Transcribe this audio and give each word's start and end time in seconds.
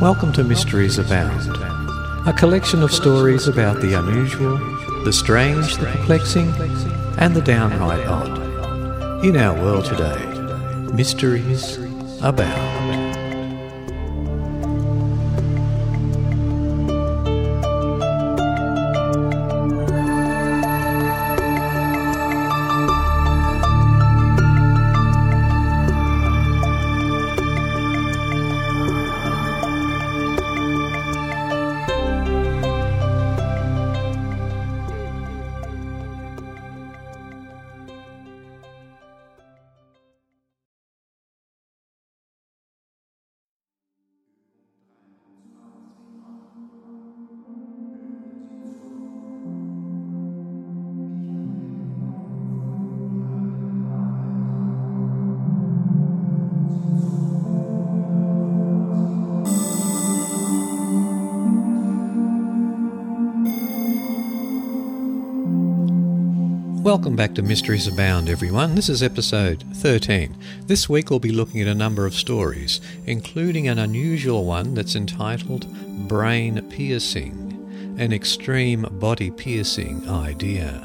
Welcome 0.00 0.32
to 0.32 0.44
Mysteries 0.44 0.96
Abound, 0.96 1.54
a 2.26 2.32
collection 2.32 2.82
of 2.82 2.90
stories 2.90 3.48
about 3.48 3.82
the 3.82 3.92
unusual, 3.92 4.56
the 5.04 5.12
strange, 5.12 5.76
the 5.76 5.84
perplexing, 5.88 6.48
and 7.18 7.36
the 7.36 7.42
downright 7.42 8.06
odd. 8.06 9.22
In 9.22 9.36
our 9.36 9.52
world 9.52 9.84
today, 9.84 10.24
mysteries 10.94 11.76
abound. 12.22 12.79
Welcome 66.90 67.14
back 67.14 67.36
to 67.36 67.42
Mysteries 67.42 67.86
Abound, 67.86 68.28
everyone. 68.28 68.74
This 68.74 68.88
is 68.88 69.00
episode 69.00 69.62
13. 69.74 70.36
This 70.66 70.88
week 70.88 71.08
we'll 71.08 71.20
be 71.20 71.30
looking 71.30 71.60
at 71.60 71.68
a 71.68 71.74
number 71.74 72.04
of 72.04 72.14
stories, 72.14 72.80
including 73.06 73.68
an 73.68 73.78
unusual 73.78 74.44
one 74.44 74.74
that's 74.74 74.96
entitled 74.96 75.68
Brain 76.08 76.60
Piercing, 76.68 77.94
an 77.96 78.12
extreme 78.12 78.88
body 78.90 79.30
piercing 79.30 80.08
idea. 80.08 80.82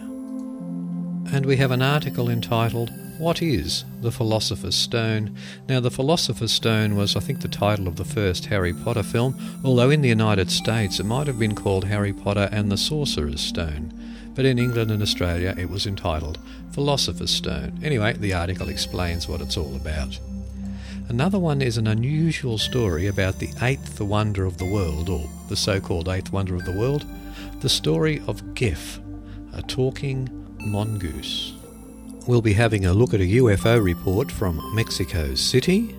And 1.33 1.43
we 1.43 1.57
have 1.57 1.71
an 1.71 1.81
article 1.81 2.29
entitled 2.29 2.91
What 3.17 3.41
is 3.41 3.83
the 4.01 4.11
Philosopher's 4.11 4.75
Stone? 4.75 5.35
Now, 5.67 5.79
the 5.79 5.89
Philosopher's 5.89 6.51
Stone 6.51 6.95
was, 6.95 7.15
I 7.15 7.19
think, 7.19 7.41
the 7.41 7.47
title 7.47 7.87
of 7.87 7.95
the 7.95 8.05
first 8.05 8.45
Harry 8.45 8.73
Potter 8.73 9.01
film, 9.01 9.35
although 9.63 9.89
in 9.89 10.03
the 10.03 10.09
United 10.09 10.51
States 10.51 10.99
it 10.99 11.07
might 11.07 11.25
have 11.25 11.39
been 11.39 11.55
called 11.55 11.85
Harry 11.85 12.13
Potter 12.13 12.47
and 12.51 12.71
the 12.71 12.77
Sorcerer's 12.77 13.41
Stone 13.41 13.94
but 14.35 14.45
in 14.45 14.59
England 14.59 14.91
and 14.91 15.01
Australia 15.01 15.55
it 15.57 15.69
was 15.69 15.87
entitled 15.87 16.37
Philosopher's 16.71 17.31
Stone. 17.31 17.79
Anyway, 17.83 18.13
the 18.13 18.33
article 18.33 18.69
explains 18.69 19.27
what 19.27 19.41
it's 19.41 19.57
all 19.57 19.75
about. 19.75 20.19
Another 21.07 21.39
one 21.39 21.61
is 21.61 21.77
an 21.77 21.87
unusual 21.87 22.57
story 22.57 23.07
about 23.07 23.39
the 23.39 23.49
eighth 23.61 24.01
wonder 24.01 24.45
of 24.45 24.57
the 24.57 24.65
world, 24.65 25.07
or 25.07 25.29
the 25.49 25.55
so 25.55 25.79
called 25.79 26.09
eighth 26.09 26.31
wonder 26.31 26.55
of 26.55 26.65
the 26.65 26.71
world, 26.71 27.05
the 27.61 27.69
story 27.69 28.21
of 28.27 28.55
Gef, 28.55 28.99
a 29.53 29.61
talking 29.61 30.27
mongoose. 30.59 31.53
We'll 32.27 32.41
be 32.41 32.53
having 32.53 32.85
a 32.85 32.93
look 32.93 33.13
at 33.13 33.21
a 33.21 33.37
UFO 33.37 33.83
report 33.83 34.31
from 34.31 34.59
Mexico 34.75 35.35
City. 35.35 35.95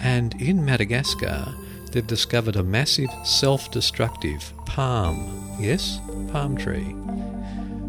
And 0.00 0.40
in 0.40 0.64
Madagascar, 0.64 1.52
they've 1.92 2.06
discovered 2.06 2.56
a 2.56 2.62
massive 2.62 3.10
self 3.24 3.70
destructive 3.70 4.52
palm. 4.66 5.56
Yes, 5.58 6.00
palm 6.32 6.56
tree. 6.56 6.94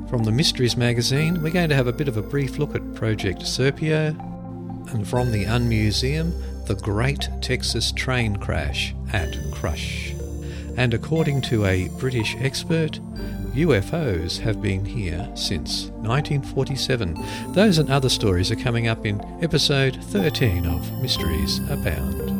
From 0.10 0.24
the 0.24 0.32
Mysteries 0.32 0.76
magazine, 0.76 1.42
we're 1.42 1.52
going 1.52 1.70
to 1.70 1.76
have 1.76 1.88
a 1.88 1.94
bit 1.94 2.08
of 2.08 2.18
a 2.18 2.22
brief 2.22 2.58
look 2.58 2.76
at 2.76 2.96
Project 2.96 3.42
Serpo, 3.44 4.10
and 4.94 5.08
from 5.08 5.32
the 5.32 5.46
Unmuseum, 5.46 6.34
the 6.66 6.76
Great 6.76 7.30
Texas 7.42 7.92
Train 7.92 8.36
Crash 8.36 8.94
at 9.14 9.36
Crush. 9.52 10.14
And 10.78 10.94
according 10.94 11.42
to 11.44 11.66
a 11.66 11.90
British 12.00 12.36
expert, 12.40 13.00
UFOs 13.54 14.40
have 14.40 14.62
been 14.62 14.86
here 14.86 15.30
since 15.36 15.88
1947. 15.98 17.54
Those 17.54 17.78
and 17.78 17.90
other 17.90 18.10
stories 18.10 18.52
are 18.52 18.56
coming 18.56 18.88
up 18.88 19.06
in 19.06 19.22
episode 19.44 20.02
13 20.06 20.66
of 20.66 21.02
Mysteries 21.02 21.60
Abound. 21.70 22.31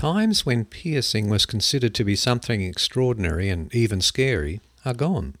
Times 0.00 0.46
when 0.46 0.64
piercing 0.64 1.28
was 1.28 1.44
considered 1.44 1.94
to 1.94 2.04
be 2.04 2.16
something 2.16 2.62
extraordinary 2.62 3.50
and 3.50 3.72
even 3.74 4.00
scary 4.00 4.58
are 4.82 4.94
gone. 4.94 5.36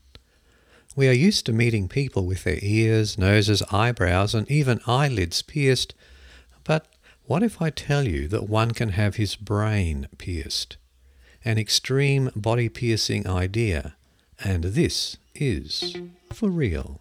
We 0.94 1.08
are 1.08 1.12
used 1.12 1.46
to 1.46 1.54
meeting 1.54 1.88
people 1.88 2.26
with 2.26 2.44
their 2.44 2.58
ears, 2.60 3.16
noses, 3.16 3.62
eyebrows, 3.72 4.34
and 4.34 4.50
even 4.50 4.82
eyelids 4.86 5.40
pierced, 5.40 5.94
but 6.62 6.86
what 7.24 7.42
if 7.42 7.62
I 7.62 7.70
tell 7.70 8.06
you 8.06 8.28
that 8.28 8.50
one 8.50 8.72
can 8.72 8.90
have 8.90 9.16
his 9.16 9.34
brain 9.34 10.08
pierced? 10.18 10.76
An 11.42 11.56
extreme 11.56 12.28
body 12.36 12.68
piercing 12.68 13.26
idea, 13.26 13.96
and 14.44 14.64
this 14.64 15.16
is 15.34 15.96
for 16.34 16.50
real. 16.50 17.00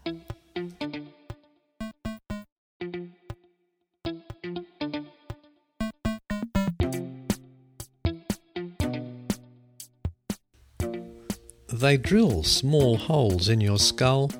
They 11.80 11.96
drill 11.96 12.44
small 12.44 12.98
holes 12.98 13.48
in 13.48 13.62
your 13.62 13.80
skull, 13.80 14.32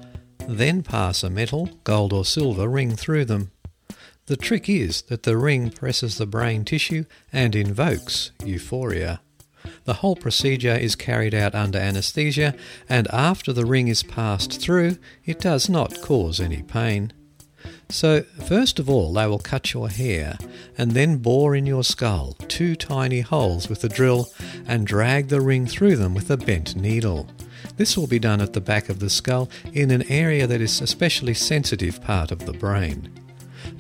then 0.46 0.84
pass 0.84 1.24
a 1.24 1.30
metal, 1.30 1.70
gold 1.86 2.12
or 2.12 2.26
silver, 2.26 2.68
ring 2.68 2.98
through 2.98 3.24
them. 3.24 3.52
The 4.26 4.36
trick 4.36 4.68
is 4.68 5.04
that 5.04 5.24
the 5.24 5.38
ring 5.38 5.70
presses 5.70 6.18
the 6.18 6.26
brain 6.26 6.66
tissue 6.66 7.06
and 7.32 7.56
invokes 7.56 8.32
euphoria. 8.44 9.22
The 9.86 9.94
whole 9.96 10.18
procedure 10.18 10.76
is 10.76 10.98
carried 10.98 11.34
out 11.34 11.56
under 11.56 11.80
anesthesia, 11.80 12.56
and 12.90 13.08
after 13.08 13.54
the 13.54 13.66
ring 13.66 13.88
is 13.88 14.04
passed 14.04 14.60
through, 14.60 14.98
it 15.24 15.40
does 15.40 15.70
not 15.70 16.02
cause 16.02 16.42
any 16.42 16.62
pain. 16.62 17.14
So, 17.92 18.22
first 18.48 18.78
of 18.78 18.88
all, 18.88 19.14
they 19.14 19.26
will 19.26 19.40
cut 19.40 19.74
your 19.74 19.90
hair 19.90 20.38
and 20.78 20.92
then 20.92 21.18
bore 21.18 21.56
in 21.56 21.66
your 21.66 21.84
skull 21.84 22.36
two 22.48 22.76
tiny 22.76 23.22
holes 23.22 23.68
with 23.68 23.84
a 23.84 23.90
drill 23.90 24.30
and 24.68 24.86
drag 24.86 25.30
the 25.30 25.42
ring 25.42 25.66
through 25.66 25.96
them 25.96 26.14
with 26.14 26.30
a 26.30 26.38
bent 26.38 26.76
needle. 26.76 27.28
This 27.78 27.98
will 27.98 28.06
be 28.06 28.20
done 28.20 28.42
at 28.42 28.54
the 28.54 28.62
back 28.62 28.90
of 28.90 29.00
the 29.00 29.10
skull 29.10 29.50
in 29.74 29.90
an 29.90 30.04
area 30.04 30.46
that 30.46 30.62
is 30.62 30.82
especially 30.82 31.34
sensitive 31.34 32.00
part 32.00 32.32
of 32.32 32.46
the 32.46 32.54
brain. 32.54 33.12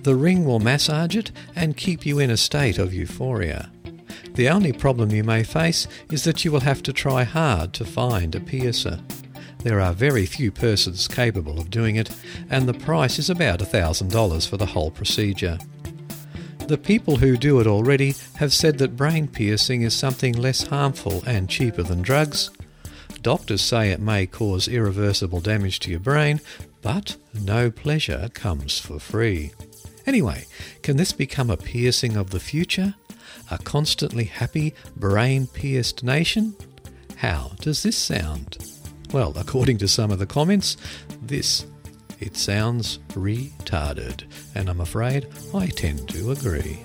The 0.02 0.16
ring 0.16 0.44
will 0.44 0.60
massage 0.60 1.16
it 1.16 1.32
and 1.56 1.78
keep 1.78 2.04
you 2.04 2.18
in 2.18 2.32
a 2.32 2.38
state 2.38 2.80
of 2.80 2.94
euphoria. 2.94 3.72
The 4.34 4.50
only 4.50 4.74
problem 4.74 5.12
you 5.12 5.24
may 5.24 5.44
face 5.44 5.88
is 6.12 6.24
that 6.24 6.44
you 6.44 6.52
will 6.52 6.62
have 6.62 6.82
to 6.84 6.94
try 6.94 7.24
hard 7.24 7.74
to 7.74 7.86
find 7.86 8.34
a 8.34 8.40
piercer. 8.40 9.00
There 9.64 9.82
are 9.82 9.94
very 9.94 10.26
few 10.26 10.52
persons 10.52 11.08
capable 11.08 11.60
of 11.60 11.70
doing 11.70 11.98
it, 11.98 12.10
and 12.50 12.68
the 12.68 12.74
price 12.74 13.20
is 13.20 13.30
about 13.30 13.60
$1,000 13.60 14.48
for 14.48 14.56
the 14.56 14.66
whole 14.66 14.90
procedure. 14.90 15.58
The 16.68 16.78
people 16.78 17.18
who 17.18 17.36
do 17.36 17.60
it 17.60 17.68
already 17.68 18.16
have 18.36 18.54
said 18.54 18.78
that 18.78 18.96
brain 18.96 19.28
piercing 19.28 19.82
is 19.82 19.94
something 19.94 20.34
less 20.34 20.68
harmful 20.68 21.24
and 21.26 21.50
cheaper 21.50 21.84
than 21.84 22.02
drugs. 22.02 22.52
Doctors 23.22 23.62
say 23.62 23.90
it 23.90 24.00
may 24.00 24.26
cause 24.26 24.70
irreversible 24.70 25.42
damage 25.42 25.80
to 25.80 25.92
your 25.92 26.00
brain, 26.00 26.40
but 26.82 27.18
no 27.34 27.70
pleasure 27.70 28.30
comes 28.34 28.80
for 28.80 28.98
free. 28.98 29.52
Anyway, 30.06 30.46
can 30.84 30.96
this 30.96 31.12
become 31.12 31.50
a 31.50 31.58
piercing 31.58 32.16
of 32.16 32.30
the 32.30 32.40
future? 32.40 32.96
A 33.52 33.58
constantly 33.58 34.24
happy, 34.24 34.74
brain 34.96 35.48
pierced 35.48 36.02
nation? 36.02 36.56
How 37.18 37.52
does 37.60 37.84
this 37.84 37.98
sound? 37.98 38.58
Well, 39.12 39.34
according 39.36 39.80
to 39.80 39.88
some 39.88 40.12
of 40.12 40.20
the 40.20 40.28
comments, 40.28 40.78
this 41.22 41.66
it 42.20 42.38
sounds 42.38 43.00
retarded, 43.10 44.24
and 44.54 44.70
I'm 44.70 44.82
afraid 44.82 45.28
I 45.54 45.68
tend 45.68 46.08
to 46.10 46.32
agree. 46.32 46.84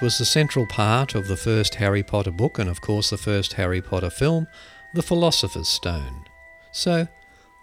Was 0.00 0.16
the 0.16 0.24
central 0.24 0.66
part 0.66 1.14
of 1.14 1.28
the 1.28 1.36
first 1.36 1.74
Harry 1.74 2.02
Potter 2.02 2.30
book 2.30 2.58
and, 2.58 2.70
of 2.70 2.80
course, 2.80 3.10
the 3.10 3.18
first 3.18 3.52
Harry 3.54 3.82
Potter 3.82 4.08
film, 4.08 4.46
The 4.94 5.02
Philosopher's 5.02 5.68
Stone. 5.68 6.24
So, 6.72 7.06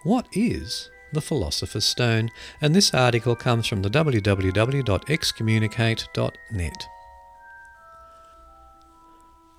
what 0.04 0.28
is 0.32 0.88
the 1.12 1.20
Philosopher's 1.20 1.84
Stone? 1.84 2.30
And 2.60 2.76
this 2.76 2.94
article 2.94 3.34
comes 3.34 3.66
from 3.66 3.82
the 3.82 3.90
www.excommunicate.net. 3.90 6.86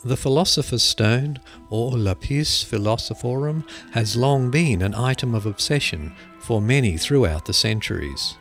The 0.05 0.15
Philosopher's 0.15 0.83
Stone, 0.83 1.39
or 1.69 1.91
Lapis 1.91 2.63
Philosophorum, 2.63 3.67
has 3.91 4.15
long 4.15 4.51
been 4.51 4.81
an 4.81 4.95
item 4.95 5.35
of 5.35 5.45
obsession 5.45 6.15
for 6.39 6.61
many 6.61 6.95
throughout 6.95 7.43
the 7.43 7.53
centuries. 7.53 8.37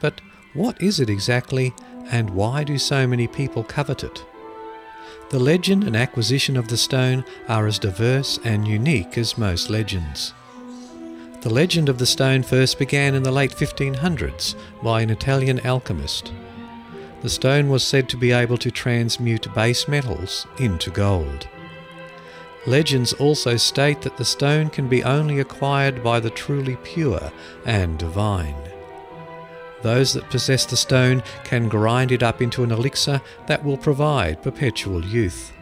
But 0.00 0.22
what 0.54 0.80
is 0.80 1.00
it 1.00 1.10
exactly, 1.10 1.74
and 2.10 2.30
why 2.30 2.64
do 2.64 2.78
so 2.78 3.06
many 3.06 3.26
people 3.26 3.64
covet 3.64 4.04
it? 4.04 4.24
The 5.30 5.38
legend 5.38 5.84
and 5.84 5.96
acquisition 5.96 6.56
of 6.56 6.68
the 6.68 6.76
stone 6.76 7.24
are 7.48 7.66
as 7.66 7.78
diverse 7.78 8.38
and 8.44 8.68
unique 8.68 9.18
as 9.18 9.38
most 9.38 9.70
legends. 9.70 10.32
The 11.40 11.50
legend 11.50 11.88
of 11.88 11.98
the 11.98 12.06
stone 12.06 12.42
first 12.42 12.78
began 12.78 13.14
in 13.14 13.22
the 13.22 13.30
late 13.30 13.50
1500s 13.50 14.54
by 14.82 15.02
an 15.02 15.10
Italian 15.10 15.60
alchemist. 15.66 16.32
The 17.22 17.28
stone 17.28 17.68
was 17.68 17.82
said 17.82 18.08
to 18.10 18.16
be 18.16 18.32
able 18.32 18.58
to 18.58 18.70
transmute 18.70 19.52
base 19.54 19.88
metals 19.88 20.46
into 20.58 20.90
gold. 20.90 21.48
Legends 22.66 23.12
also 23.14 23.56
state 23.56 24.00
that 24.02 24.16
the 24.16 24.24
stone 24.24 24.70
can 24.70 24.88
be 24.88 25.04
only 25.04 25.38
acquired 25.38 26.02
by 26.02 26.18
the 26.18 26.30
truly 26.30 26.76
pure 26.76 27.30
and 27.66 27.98
divine. 27.98 28.56
Those 29.84 30.14
that 30.14 30.30
possess 30.30 30.64
the 30.64 30.78
stone 30.78 31.22
can 31.44 31.68
grind 31.68 32.10
it 32.10 32.22
up 32.22 32.40
into 32.40 32.64
an 32.64 32.72
elixir 32.72 33.20
that 33.46 33.62
will 33.62 33.76
provide 33.76 34.42
perpetual 34.42 35.04
youth. 35.04 35.52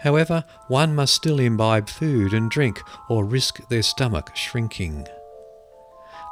However, 0.00 0.42
one 0.68 0.94
must 0.94 1.14
still 1.14 1.38
imbibe 1.38 1.90
food 1.90 2.32
and 2.32 2.50
drink 2.50 2.80
or 3.10 3.26
risk 3.26 3.68
their 3.68 3.82
stomach 3.82 4.34
shrinking. 4.34 5.06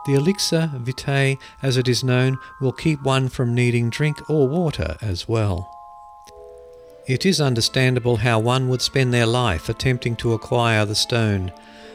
The 0.07 0.15
elixir 0.15 0.71
vitae, 0.77 1.37
as 1.63 1.77
it 1.77 1.89
is 1.89 2.03
known, 2.03 2.39
will 2.59 2.73
keep 2.73 3.03
one 3.03 3.29
from 3.29 3.55
needing 3.55 3.91
drink 3.91 4.31
or 4.31 4.49
water 4.49 4.97
as 5.03 5.29
well. 5.29 5.71
It 7.07 7.27
is 7.27 7.39
understandable 7.39 8.17
how 8.17 8.39
one 8.39 8.71
would 8.71 8.81
spend 8.81 9.13
their 9.13 9.27
life 9.27 9.69
attempting 9.69 10.17
to 10.17 10.33
acquire 10.33 10.87
the 10.87 10.95
stone, 10.95 11.53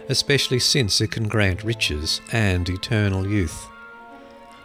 especially 0.07 0.59
since 0.59 1.01
it 1.01 1.09
can 1.09 1.27
grant 1.27 1.63
riches 1.63 2.21
and 2.31 2.69
eternal 2.69 3.27
youth. 3.27 3.67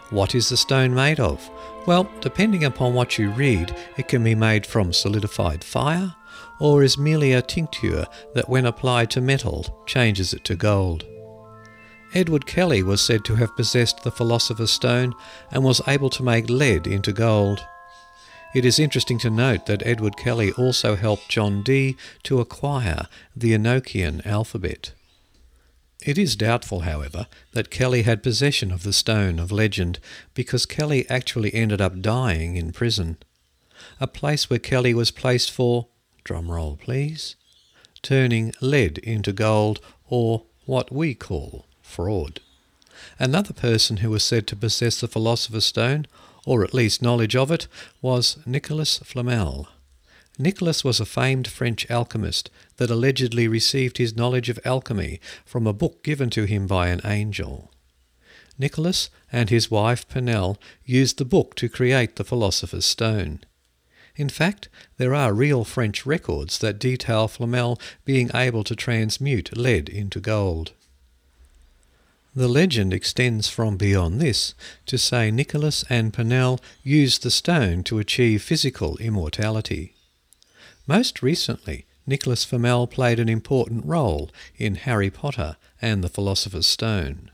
What 0.09 0.35
is 0.35 0.49
the 0.49 0.57
stone 0.57 0.93
made 0.93 1.19
of? 1.19 1.49
Well, 1.85 2.09
depending 2.21 2.63
upon 2.63 2.93
what 2.93 3.17
you 3.17 3.31
read, 3.31 3.75
it 3.97 4.07
can 4.07 4.23
be 4.23 4.35
made 4.35 4.65
from 4.65 4.93
solidified 4.93 5.63
fire 5.63 6.15
or 6.59 6.83
is 6.83 6.97
merely 6.97 7.33
a 7.33 7.41
tincture 7.41 8.05
that, 8.33 8.49
when 8.49 8.65
applied 8.65 9.09
to 9.11 9.21
metal, 9.21 9.83
changes 9.85 10.33
it 10.33 10.43
to 10.45 10.55
gold. 10.55 11.05
Edward 12.13 12.45
Kelly 12.45 12.81
was 12.81 13.01
said 13.01 13.25
to 13.25 13.35
have 13.35 13.55
possessed 13.57 14.03
the 14.03 14.11
Philosopher's 14.11 14.71
Stone 14.71 15.13
and 15.51 15.63
was 15.63 15.81
able 15.87 16.09
to 16.11 16.23
make 16.23 16.49
lead 16.49 16.87
into 16.87 17.11
gold. 17.11 17.65
It 18.53 18.63
is 18.63 18.79
interesting 18.79 19.17
to 19.19 19.29
note 19.29 19.65
that 19.65 19.85
Edward 19.85 20.15
Kelly 20.15 20.53
also 20.53 20.95
helped 20.95 21.27
John 21.27 21.61
Dee 21.61 21.97
to 22.23 22.39
acquire 22.39 23.07
the 23.35 23.51
Enochian 23.51 24.25
alphabet. 24.25 24.93
It 26.03 26.17
is 26.17 26.35
doubtful, 26.35 26.81
however, 26.81 27.27
that 27.53 27.71
Kelly 27.71 28.03
had 28.03 28.21
possession 28.21 28.71
of 28.71 28.83
the 28.83 28.93
Stone 28.93 29.39
of 29.39 29.51
Legend 29.51 29.99
because 30.33 30.65
Kelly 30.65 31.09
actually 31.09 31.53
ended 31.53 31.81
up 31.81 32.01
dying 32.01 32.55
in 32.55 32.71
prison. 32.71 33.17
A 33.99 34.07
place 34.07 34.49
where 34.49 34.59
Kelly 34.59 34.93
was 34.93 35.11
placed 35.11 35.51
for, 35.51 35.87
drum 36.23 36.51
roll 36.51 36.77
please, 36.77 37.35
turning 38.01 38.53
lead 38.61 38.97
into 38.99 39.33
gold 39.33 39.79
or 40.07 40.43
what 40.65 40.91
we 40.91 41.15
call 41.15 41.65
fraud. 41.81 42.39
Another 43.19 43.53
person 43.53 43.97
who 43.97 44.09
was 44.09 44.23
said 44.23 44.47
to 44.47 44.55
possess 44.55 44.99
the 44.99 45.07
Philosopher's 45.07 45.65
Stone, 45.65 46.07
or 46.45 46.63
at 46.63 46.73
least 46.73 47.01
knowledge 47.01 47.35
of 47.35 47.51
it, 47.51 47.67
was 48.01 48.37
Nicholas 48.45 48.99
Flamel. 48.99 49.67
Nicholas 50.37 50.83
was 50.83 50.99
a 50.99 51.05
famed 51.05 51.47
French 51.47 51.89
alchemist 51.89 52.49
that 52.75 52.91
allegedly 52.91 53.47
received 53.47 53.97
his 53.97 54.15
knowledge 54.17 54.49
of 54.49 54.59
alchemy 54.65 55.21
from 55.45 55.65
a 55.65 55.73
book 55.73 56.03
given 56.03 56.29
to 56.31 56.43
him 56.43 56.67
by 56.67 56.89
an 56.89 56.99
angel. 57.05 57.71
Nicholas 58.57 59.09
and 59.31 59.49
his 59.49 59.71
wife 59.71 60.07
Penel 60.07 60.57
used 60.85 61.17
the 61.17 61.25
book 61.25 61.55
to 61.55 61.69
create 61.69 62.15
the 62.15 62.23
Philosopher's 62.23 62.85
Stone. 62.85 63.41
In 64.17 64.29
fact, 64.29 64.69
there 64.97 65.13
are 65.13 65.33
real 65.33 65.63
French 65.63 66.05
records 66.05 66.59
that 66.59 66.79
detail 66.79 67.27
Flamel 67.27 67.79
being 68.05 68.29
able 68.33 68.63
to 68.63 68.75
transmute 68.75 69.55
lead 69.57 69.89
into 69.89 70.19
gold. 70.19 70.71
The 72.33 72.47
legend 72.49 72.93
extends 72.93 73.47
from 73.47 73.77
beyond 73.77 74.19
this 74.19 74.53
to 74.87 74.97
say 74.97 75.31
Nicholas 75.31 75.85
and 75.89 76.13
Penel 76.13 76.59
used 76.83 77.23
the 77.23 77.31
stone 77.31 77.83
to 77.83 77.99
achieve 77.99 78.41
physical 78.41 78.97
immortality. 78.97 79.94
Most 80.87 81.21
recently, 81.21 81.85
Nicholas 82.05 82.43
Flamel 82.45 82.85
played 82.85 83.19
an 83.19 83.27
important 83.27 83.85
role 83.85 84.29
in 84.55 84.75
Harry 84.75 85.09
Potter 85.09 85.57
and 85.81 86.03
the 86.03 86.09
Philosopher's 86.09 86.67
Stone. 86.67 87.31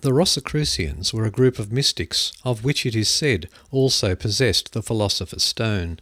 The 0.00 0.12
Rosicrucians 0.12 1.12
were 1.12 1.24
a 1.24 1.30
group 1.30 1.58
of 1.58 1.72
mystics 1.72 2.32
of 2.44 2.64
which 2.64 2.86
it 2.86 2.94
is 2.94 3.08
said 3.08 3.48
also 3.70 4.14
possessed 4.14 4.72
the 4.72 4.82
Philosopher's 4.82 5.42
Stone. 5.42 6.00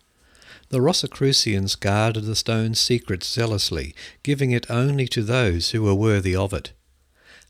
The 0.68 0.80
Rosicrucians 0.80 1.74
guarded 1.74 2.24
the 2.24 2.36
stone's 2.36 2.80
secrets 2.80 3.32
zealously, 3.32 3.94
giving 4.22 4.50
it 4.50 4.70
only 4.70 5.06
to 5.08 5.22
those 5.22 5.70
who 5.70 5.82
were 5.82 5.94
worthy 5.94 6.34
of 6.34 6.52
it. 6.52 6.72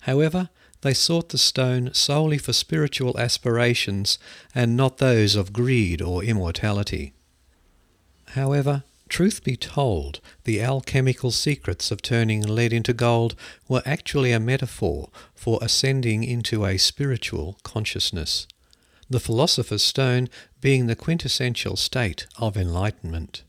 However, 0.00 0.50
they 0.82 0.94
sought 0.94 1.30
the 1.30 1.38
stone 1.38 1.92
solely 1.94 2.36
for 2.36 2.52
spiritual 2.52 3.18
aspirations 3.18 4.18
and 4.54 4.76
not 4.76 4.98
those 4.98 5.34
of 5.34 5.52
greed 5.52 6.02
or 6.02 6.22
immortality. 6.22 7.13
However, 8.34 8.82
truth 9.08 9.44
be 9.44 9.56
told, 9.56 10.18
the 10.42 10.60
alchemical 10.60 11.30
secrets 11.30 11.92
of 11.92 12.02
turning 12.02 12.42
lead 12.42 12.72
into 12.72 12.92
gold 12.92 13.36
were 13.68 13.82
actually 13.86 14.32
a 14.32 14.40
metaphor 14.40 15.10
for 15.36 15.60
ascending 15.62 16.24
into 16.24 16.66
a 16.66 16.76
spiritual 16.76 17.60
consciousness, 17.62 18.48
the 19.08 19.20
philosopher's 19.20 19.84
stone 19.84 20.28
being 20.60 20.88
the 20.88 20.96
quintessential 20.96 21.76
state 21.76 22.26
of 22.36 22.56
enlightenment. 22.56 23.44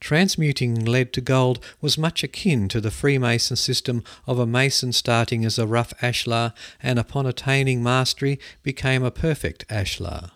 Transmuting 0.00 0.82
lead 0.82 1.12
to 1.12 1.20
gold 1.20 1.62
was 1.82 1.98
much 1.98 2.24
akin 2.24 2.68
to 2.68 2.80
the 2.80 2.90
Freemason 2.90 3.56
system 3.56 4.02
of 4.26 4.38
a 4.38 4.46
mason 4.46 4.92
starting 4.92 5.44
as 5.44 5.58
a 5.58 5.66
rough 5.66 5.92
ashlar 6.00 6.54
and 6.82 6.98
upon 6.98 7.26
attaining 7.26 7.82
mastery 7.82 8.40
became 8.62 9.02
a 9.02 9.10
perfect 9.10 9.68
ashlar. 9.68 10.30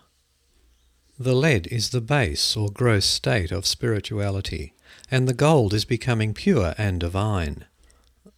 The 1.17 1.33
lead 1.33 1.67
is 1.67 1.91
the 1.91 2.01
base 2.01 2.57
or 2.57 2.69
gross 2.69 3.05
state 3.05 3.51
of 3.51 3.65
spirituality, 3.65 4.73
and 5.09 5.27
the 5.27 5.33
gold 5.33 5.73
is 5.73 5.85
becoming 5.85 6.33
pure 6.33 6.75
and 6.77 6.99
divine. 6.99 7.63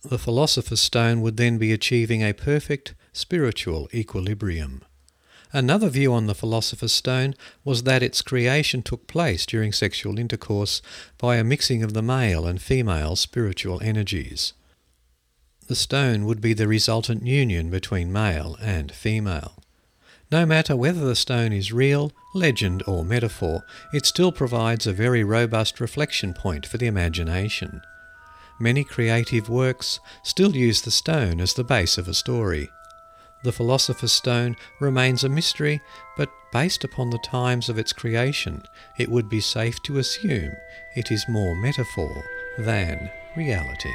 The 0.03 0.19
philosopher's 0.19 0.81
stone 0.81 1.21
would 1.21 1.37
then 1.37 1.57
be 1.57 1.73
achieving 1.73 2.21
a 2.21 2.33
perfect 2.33 2.93
spiritual 3.13 3.89
equilibrium. 3.91 4.83
Another 5.51 5.89
view 5.89 6.13
on 6.13 6.27
the 6.27 6.35
philosopher's 6.35 6.93
stone 6.93 7.33
was 7.63 7.81
that 7.83 8.03
its 8.03 8.21
creation 8.21 8.83
took 8.83 9.07
place 9.07 9.47
during 9.47 9.73
sexual 9.73 10.19
intercourse 10.19 10.83
by 11.17 11.37
a 11.37 11.43
mixing 11.43 11.81
of 11.81 11.93
the 11.93 12.03
male 12.03 12.45
and 12.45 12.61
female 12.61 13.15
spiritual 13.15 13.81
energies. 13.81 14.53
The 15.67 15.75
stone 15.75 16.25
would 16.25 16.41
be 16.41 16.53
the 16.53 16.67
resultant 16.67 17.25
union 17.25 17.71
between 17.71 18.11
male 18.11 18.55
and 18.61 18.91
female. 18.91 19.55
No 20.31 20.45
matter 20.45 20.75
whether 20.75 21.05
the 21.05 21.15
stone 21.15 21.53
is 21.53 21.71
real, 21.71 22.11
legend, 22.33 22.83
or 22.85 23.05
metaphor, 23.05 23.63
it 23.93 24.05
still 24.05 24.31
provides 24.31 24.85
a 24.85 24.93
very 24.93 25.23
robust 25.23 25.79
reflection 25.79 26.33
point 26.33 26.65
for 26.65 26.77
the 26.77 26.87
imagination. 26.87 27.81
Many 28.59 28.83
creative 28.83 29.49
works 29.49 29.99
still 30.23 30.55
use 30.55 30.81
the 30.81 30.91
stone 30.91 31.39
as 31.39 31.53
the 31.53 31.63
base 31.63 31.97
of 31.97 32.07
a 32.07 32.13
story, 32.13 32.69
the 33.43 33.51
Philosopher's 33.51 34.11
Stone 34.11 34.55
remains 34.79 35.23
a 35.23 35.29
mystery, 35.29 35.81
but 36.17 36.29
based 36.51 36.83
upon 36.83 37.11
the 37.11 37.19
times 37.19 37.69
of 37.69 37.77
its 37.77 37.93
creation, 37.93 38.63
it 38.97 39.09
would 39.09 39.29
be 39.29 39.41
safe 39.41 39.81
to 39.83 39.99
assume 39.99 40.53
it 40.95 41.11
is 41.11 41.29
more 41.29 41.55
metaphor 41.55 42.23
than 42.57 43.11
reality. 43.35 43.93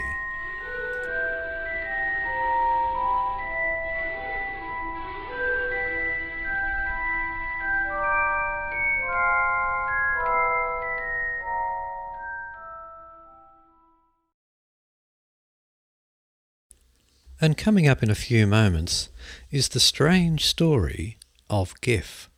And 17.43 17.57
coming 17.57 17.89
up 17.89 18.05
in 18.05 18.11
a 18.11 18.15
few 18.15 18.47
moments 18.47 19.09
is 19.51 19.71
the 19.71 19.81
strange 19.81 20.47
story 20.47 21.17
of 21.51 21.75
Gef, 21.81 22.29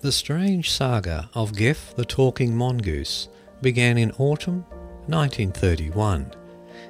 The 0.03 0.11
strange 0.11 0.69
saga 0.69 1.31
of 1.33 1.55
Gef 1.55 1.95
the 1.95 2.05
Talking 2.05 2.57
Mongoose 2.57 3.29
began 3.61 3.97
in 3.97 4.11
autumn 4.19 4.65
1931 5.07 6.35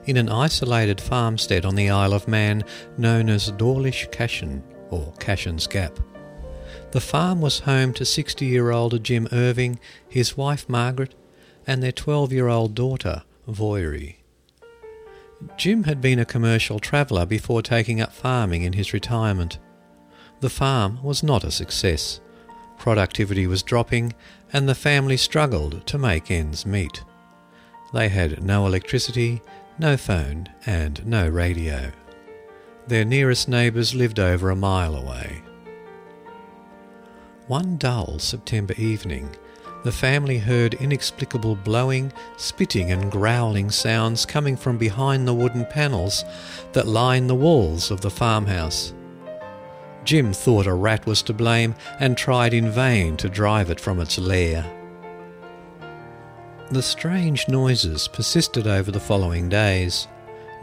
in 0.06 0.16
an 0.16 0.30
isolated 0.30 0.98
farmstead 0.98 1.66
on 1.66 1.74
the 1.74 1.90
Isle 1.90 2.14
of 2.14 2.26
Man 2.26 2.64
known 2.96 3.28
as 3.28 3.52
Doarlish 3.52 4.10
Cashen 4.10 4.62
or 4.88 5.12
Cashen's 5.20 5.66
Gap. 5.66 6.00
The 6.92 7.02
farm 7.02 7.42
was 7.42 7.58
home 7.58 7.92
to 7.94 8.06
60 8.06 8.46
year 8.46 8.70
old 8.70 9.04
Jim 9.04 9.28
Irving, 9.30 9.78
his 10.08 10.38
wife 10.38 10.66
Margaret, 10.66 11.14
and 11.66 11.82
their 11.82 11.92
12 11.92 12.32
year 12.32 12.48
old 12.48 12.74
daughter 12.74 13.24
Voirrey. 13.46 14.20
Jim 15.58 15.84
had 15.84 16.00
been 16.00 16.18
a 16.18 16.24
commercial 16.24 16.80
traveller 16.80 17.26
before 17.26 17.60
taking 17.60 18.00
up 18.00 18.14
farming 18.14 18.62
in 18.62 18.72
his 18.72 18.94
retirement. 18.94 19.58
The 20.40 20.48
farm 20.48 21.02
was 21.02 21.22
not 21.22 21.44
a 21.44 21.50
success 21.50 22.18
Productivity 22.82 23.46
was 23.46 23.62
dropping, 23.62 24.12
and 24.52 24.68
the 24.68 24.74
family 24.74 25.16
struggled 25.16 25.86
to 25.86 25.98
make 25.98 26.32
ends 26.32 26.66
meet. 26.66 27.04
They 27.94 28.08
had 28.08 28.42
no 28.42 28.66
electricity, 28.66 29.40
no 29.78 29.96
phone, 29.96 30.48
and 30.66 31.06
no 31.06 31.28
radio. 31.28 31.92
Their 32.88 33.04
nearest 33.04 33.48
neighbours 33.48 33.94
lived 33.94 34.18
over 34.18 34.50
a 34.50 34.56
mile 34.56 34.96
away. 34.96 35.42
One 37.46 37.76
dull 37.76 38.18
September 38.18 38.74
evening, 38.76 39.28
the 39.84 39.92
family 39.92 40.38
heard 40.38 40.74
inexplicable 40.74 41.54
blowing, 41.54 42.12
spitting, 42.36 42.90
and 42.90 43.12
growling 43.12 43.70
sounds 43.70 44.26
coming 44.26 44.56
from 44.56 44.76
behind 44.76 45.28
the 45.28 45.34
wooden 45.34 45.66
panels 45.66 46.24
that 46.72 46.88
line 46.88 47.28
the 47.28 47.36
walls 47.36 47.92
of 47.92 48.00
the 48.00 48.10
farmhouse. 48.10 48.92
Jim 50.04 50.32
thought 50.32 50.66
a 50.66 50.74
rat 50.74 51.06
was 51.06 51.22
to 51.22 51.32
blame 51.32 51.74
and 52.00 52.16
tried 52.16 52.54
in 52.54 52.70
vain 52.70 53.16
to 53.16 53.28
drive 53.28 53.70
it 53.70 53.80
from 53.80 54.00
its 54.00 54.18
lair. 54.18 54.64
The 56.70 56.82
strange 56.82 57.48
noises 57.48 58.08
persisted 58.08 58.66
over 58.66 58.90
the 58.90 59.00
following 59.00 59.48
days. 59.48 60.08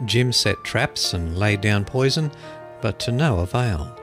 Jim 0.04 0.32
set 0.32 0.62
traps 0.64 1.14
and 1.14 1.38
laid 1.38 1.60
down 1.60 1.84
poison, 1.84 2.32
but 2.80 2.98
to 3.00 3.12
no 3.12 3.38
avail. 3.38 3.96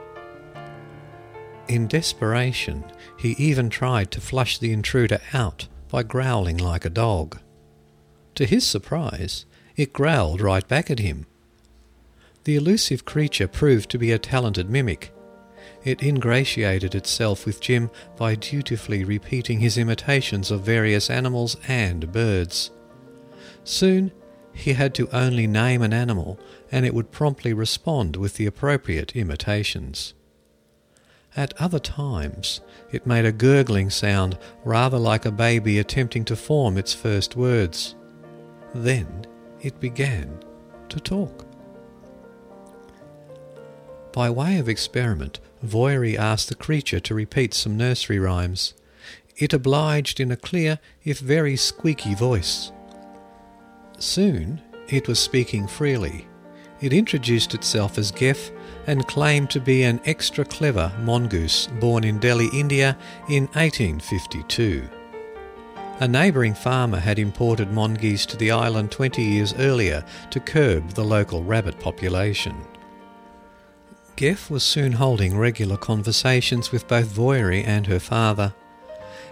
In 1.68 1.86
desperation, 1.86 2.84
he 3.18 3.32
even 3.32 3.68
tried 3.68 4.10
to 4.12 4.20
flush 4.20 4.58
the 4.58 4.72
intruder 4.72 5.20
out 5.34 5.68
by 5.90 6.02
growling 6.02 6.56
like 6.56 6.84
a 6.84 6.90
dog. 6.90 7.38
To 8.36 8.46
his 8.46 8.66
surprise, 8.66 9.44
it 9.76 9.92
growled 9.92 10.40
right 10.40 10.66
back 10.66 10.90
at 10.90 10.98
him. 10.98 11.26
The 12.44 12.56
elusive 12.56 13.04
creature 13.04 13.48
proved 13.48 13.90
to 13.90 13.98
be 13.98 14.12
a 14.12 14.18
talented 14.18 14.70
mimic, 14.70 15.12
it 15.84 16.02
ingratiated 16.02 16.94
itself 16.94 17.46
with 17.46 17.60
Jim 17.60 17.90
by 18.16 18.34
dutifully 18.34 19.04
repeating 19.04 19.60
his 19.60 19.78
imitations 19.78 20.50
of 20.50 20.62
various 20.62 21.08
animals 21.08 21.56
and 21.68 22.12
birds. 22.12 22.70
Soon 23.64 24.12
he 24.52 24.72
had 24.72 24.92
to 24.94 25.08
only 25.12 25.46
name 25.46 25.82
an 25.82 25.92
animal, 25.92 26.38
and 26.72 26.84
it 26.84 26.92
would 26.92 27.12
promptly 27.12 27.52
respond 27.52 28.16
with 28.16 28.34
the 28.34 28.46
appropriate 28.46 29.14
imitations. 29.14 30.14
At 31.36 31.54
other 31.60 31.78
times, 31.78 32.60
it 32.90 33.06
made 33.06 33.24
a 33.24 33.30
gurgling 33.30 33.90
sound 33.90 34.36
rather 34.64 34.98
like 34.98 35.24
a 35.24 35.30
baby 35.30 35.78
attempting 35.78 36.24
to 36.24 36.34
form 36.34 36.76
its 36.76 36.92
first 36.92 37.36
words. 37.36 37.94
Then 38.74 39.26
it 39.60 39.78
began 39.78 40.42
to 40.88 40.98
talk. 40.98 41.46
By 44.12 44.30
way 44.30 44.58
of 44.58 44.68
experiment, 44.68 45.38
Voirrey 45.64 46.16
asked 46.16 46.48
the 46.48 46.54
creature 46.54 47.00
to 47.00 47.14
repeat 47.14 47.54
some 47.54 47.76
nursery 47.76 48.18
rhymes. 48.18 48.74
It 49.36 49.52
obliged 49.52 50.20
in 50.20 50.30
a 50.30 50.36
clear, 50.36 50.78
if 51.04 51.18
very 51.18 51.56
squeaky 51.56 52.14
voice. 52.14 52.72
Soon 53.98 54.60
it 54.88 55.08
was 55.08 55.18
speaking 55.18 55.66
freely. 55.66 56.26
It 56.80 56.92
introduced 56.92 57.54
itself 57.54 57.98
as 57.98 58.12
Gef 58.12 58.50
and 58.86 59.06
claimed 59.06 59.50
to 59.50 59.60
be 59.60 59.82
an 59.82 60.00
extra 60.04 60.44
clever 60.44 60.92
mongoose 61.00 61.66
born 61.80 62.04
in 62.04 62.18
Delhi, 62.18 62.48
India 62.52 62.96
in 63.28 63.44
1852. 63.48 64.88
A 66.00 66.06
neighbouring 66.06 66.54
farmer 66.54 67.00
had 67.00 67.18
imported 67.18 67.72
mongoose 67.72 68.24
to 68.26 68.36
the 68.36 68.52
island 68.52 68.92
20 68.92 69.20
years 69.20 69.52
earlier 69.54 70.04
to 70.30 70.38
curb 70.38 70.90
the 70.90 71.04
local 71.04 71.42
rabbit 71.42 71.80
population. 71.80 72.54
Gef 74.18 74.50
was 74.50 74.64
soon 74.64 74.90
holding 74.90 75.38
regular 75.38 75.76
conversations 75.76 76.72
with 76.72 76.88
both 76.88 77.06
Voirrey 77.06 77.64
and 77.64 77.86
her 77.86 78.00
father. 78.00 78.52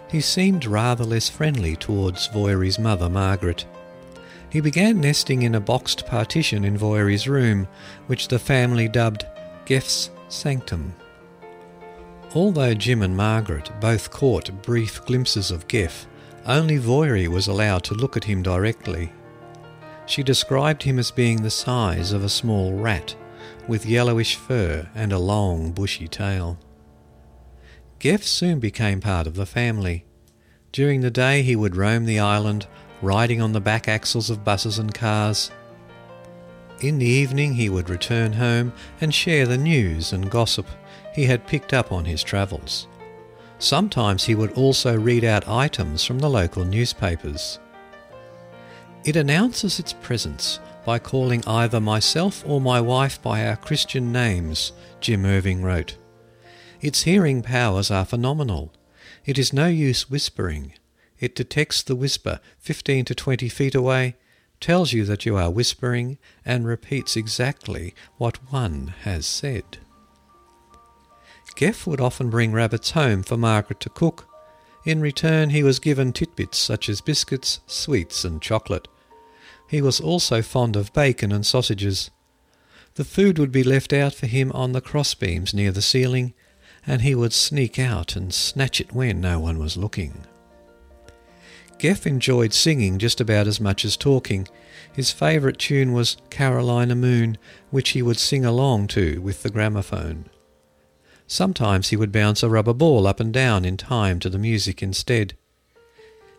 He 0.09 0.21
seemed 0.21 0.64
rather 0.64 1.02
less 1.02 1.28
friendly 1.28 1.75
towards 1.75 2.28
Voirrey's 2.28 2.78
mother, 2.78 3.09
Margaret. 3.09 3.66
He 4.49 4.61
began 4.61 5.00
nesting 5.00 5.43
in 5.43 5.57
a 5.57 5.61
boxed 5.61 6.07
partition 6.07 6.64
in 6.64 6.78
Voirrey's 6.78 7.26
room, 7.26 7.66
which 8.07 8.28
the 8.28 8.38
family 8.38 8.87
dubbed 8.87 9.26
Gef's 9.66 10.11
sanctum. 10.28 10.95
Although 12.33 12.75
Jim 12.75 13.02
and 13.02 13.16
Margaret 13.16 13.73
both 13.81 14.12
caught 14.12 14.62
brief 14.62 15.05
glimpses 15.05 15.50
of 15.50 15.66
Gef, 15.66 16.07
only 16.47 16.78
Voirrey 16.78 17.26
was 17.26 17.49
allowed 17.49 17.83
to 17.85 17.95
look 17.95 18.16
at 18.16 18.23
him 18.23 18.40
directly. 18.40 19.12
She 20.07 20.23
described 20.23 20.85
him 20.85 21.00
as 21.00 21.11
being 21.11 21.43
the 21.43 21.50
size 21.50 22.12
of 22.12 22.23
a 22.23 22.28
small 22.28 22.75
rat 22.75 23.16
with 23.68 23.87
yellowish 23.87 24.37
fur 24.37 24.88
and 24.94 25.12
a 25.12 25.18
long 25.18 25.73
bushy 25.73 26.08
tail. 26.08 26.58
Gef 27.99 28.23
soon 28.23 28.61
became 28.61 29.00
part 29.00 29.26
of 29.26 29.35
the 29.35 29.46
family. 29.46 30.04
During 30.73 31.00
the 31.00 31.11
day 31.11 31.42
he 31.42 31.56
would 31.56 31.76
roam 31.76 32.04
the 32.04 32.20
island, 32.20 32.66
riding 33.00 33.40
on 33.40 33.52
the 33.52 33.61
back 33.61 33.88
axles 33.88 34.30
of 34.30 34.44
buses 34.44 34.78
and 34.78 34.92
cars. 34.92 35.50
In 36.80 36.99
the 36.99 37.06
evening 37.06 37.54
he 37.54 37.68
would 37.68 37.88
return 37.88 38.35
home 38.35 38.73
and 39.00 39.14
share 39.14 39.46
the 39.46 39.56
news 39.56 40.12
and 40.12 40.30
gossip 40.30 40.66
he 41.14 41.25
had 41.25 41.46
picked 41.46 41.73
up 41.73 41.90
on 41.90 42.04
his 42.04 42.23
travels. 42.23 42.87
Sometimes 43.58 44.25
he 44.25 44.35
would 44.35 44.52
also 44.52 44.94
read 44.94 45.25
out 45.25 45.49
items 45.49 46.04
from 46.04 46.18
the 46.18 46.28
local 46.28 46.64
newspapers. 46.64 47.58
It 49.04 49.16
announces 49.16 49.78
its 49.78 49.94
presence 49.94 50.61
by 50.87 51.00
calling 51.00 51.43
either 51.49 51.81
myself 51.81 52.45
or 52.47 52.61
my 52.61 52.81
wife 52.81 53.21
by 53.21 53.45
our 53.45 53.57
Christian 53.57 54.12
names, 54.12 54.71
Jim 55.00 55.26
Irving 55.26 55.61
wrote. 55.62 55.97
Its 56.81 57.02
hearing 57.02 57.43
powers 57.43 57.90
are 57.90 58.05
phenomenal. 58.05 58.73
It 59.25 59.37
is 59.37 59.52
no 59.52 59.66
use 59.66 60.09
whispering. 60.09 60.75
It 61.19 61.35
detects 61.35 61.83
the 61.83 61.97
whisper 61.97 62.38
15 62.61 63.05
to 63.07 63.14
20 63.16 63.49
feet 63.49 63.75
away, 63.75 64.14
tells 64.61 64.93
you 64.93 65.05
that 65.07 65.26
you 65.26 65.37
are 65.37 65.50
whispering, 65.50 66.19
and 66.45 66.64
repeats 66.64 67.16
exactly 67.16 67.93
what 68.16 68.38
one 68.52 68.95
has 69.02 69.26
said. 69.26 69.78
Gef 71.57 71.85
would 71.88 72.00
often 72.00 72.31
bring 72.31 72.52
rabbits 72.52 72.93
home 72.93 73.25
for 73.25 73.37
Margaret 73.37 73.81
to 73.81 73.88
cook. 73.88 74.28
In 74.85 75.00
return, 75.00 75.50
he 75.50 75.64
was 75.64 75.81
given 75.81 76.12
titbits 76.12 76.55
such 76.55 76.88
as 76.88 77.00
biscuits, 77.00 77.59
sweets, 77.66 78.25
and 78.25 78.40
chocolate. 78.40 78.87
He 79.68 79.82
was 79.82 80.00
also 80.00 80.42
fond 80.42 80.76
of 80.76 80.92
bacon 80.92 81.32
and 81.32 81.44
sausages. 81.44 82.11
The 82.94 83.04
food 83.04 83.38
would 83.38 83.52
be 83.52 83.64
left 83.64 83.92
out 83.92 84.14
for 84.14 84.26
him 84.26 84.52
on 84.52 84.73
the 84.73 84.80
crossbeams 84.80 85.52
near 85.52 85.73
the 85.73 85.82
ceiling, 85.82 86.35
and 86.87 87.02
he 87.02 87.14
would 87.14 87.32
sneak 87.32 87.78
out 87.78 88.16
and 88.16 88.32
snatch 88.32 88.80
it 88.80 88.92
when 88.92 89.20
no 89.20 89.40
one 89.40 89.58
was 89.58 89.76
looking. 89.76 90.25
Gef 91.78 92.06
enjoyed 92.06 92.54
singing 92.54 92.99
just 92.99 93.20
about 93.20 93.46
as 93.46 93.61
much 93.61 93.85
as 93.85 93.96
talking. 93.96 94.49
His 94.94 95.11
favourite 95.11 95.58
tune 95.58 95.92
was 95.92 96.16
Carolina 96.30 96.94
Moon, 96.94 97.37
which 97.70 97.90
he 97.90 98.00
would 98.00 98.16
sing 98.16 98.44
along 98.46 98.87
to 98.88 99.20
with 99.20 99.42
the 99.42 99.50
gramophone. 99.50 100.30
Sometimes 101.26 101.88
he 101.88 101.96
would 101.96 102.12
bounce 102.12 102.42
a 102.42 102.49
rubber 102.49 102.73
ball 102.73 103.06
up 103.06 103.20
and 103.20 103.32
down 103.32 103.64
in 103.64 103.76
time 103.76 104.20
to 104.20 104.30
the 104.30 104.38
music 104.38 104.82
instead. 104.82 105.35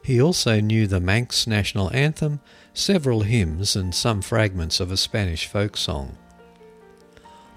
He 0.01 0.19
also 0.19 0.60
knew 0.62 0.88
the 0.88 1.01
Manx 1.01 1.46
national 1.46 1.93
anthem, 1.93 2.39
several 2.77 3.22
hymns, 3.22 3.75
and 3.75 3.93
some 3.93 4.22
fragments 4.22 4.79
of 4.79 4.91
a 4.91 4.98
Spanish 4.98 5.48
folk 5.48 5.75
song. 5.75 6.15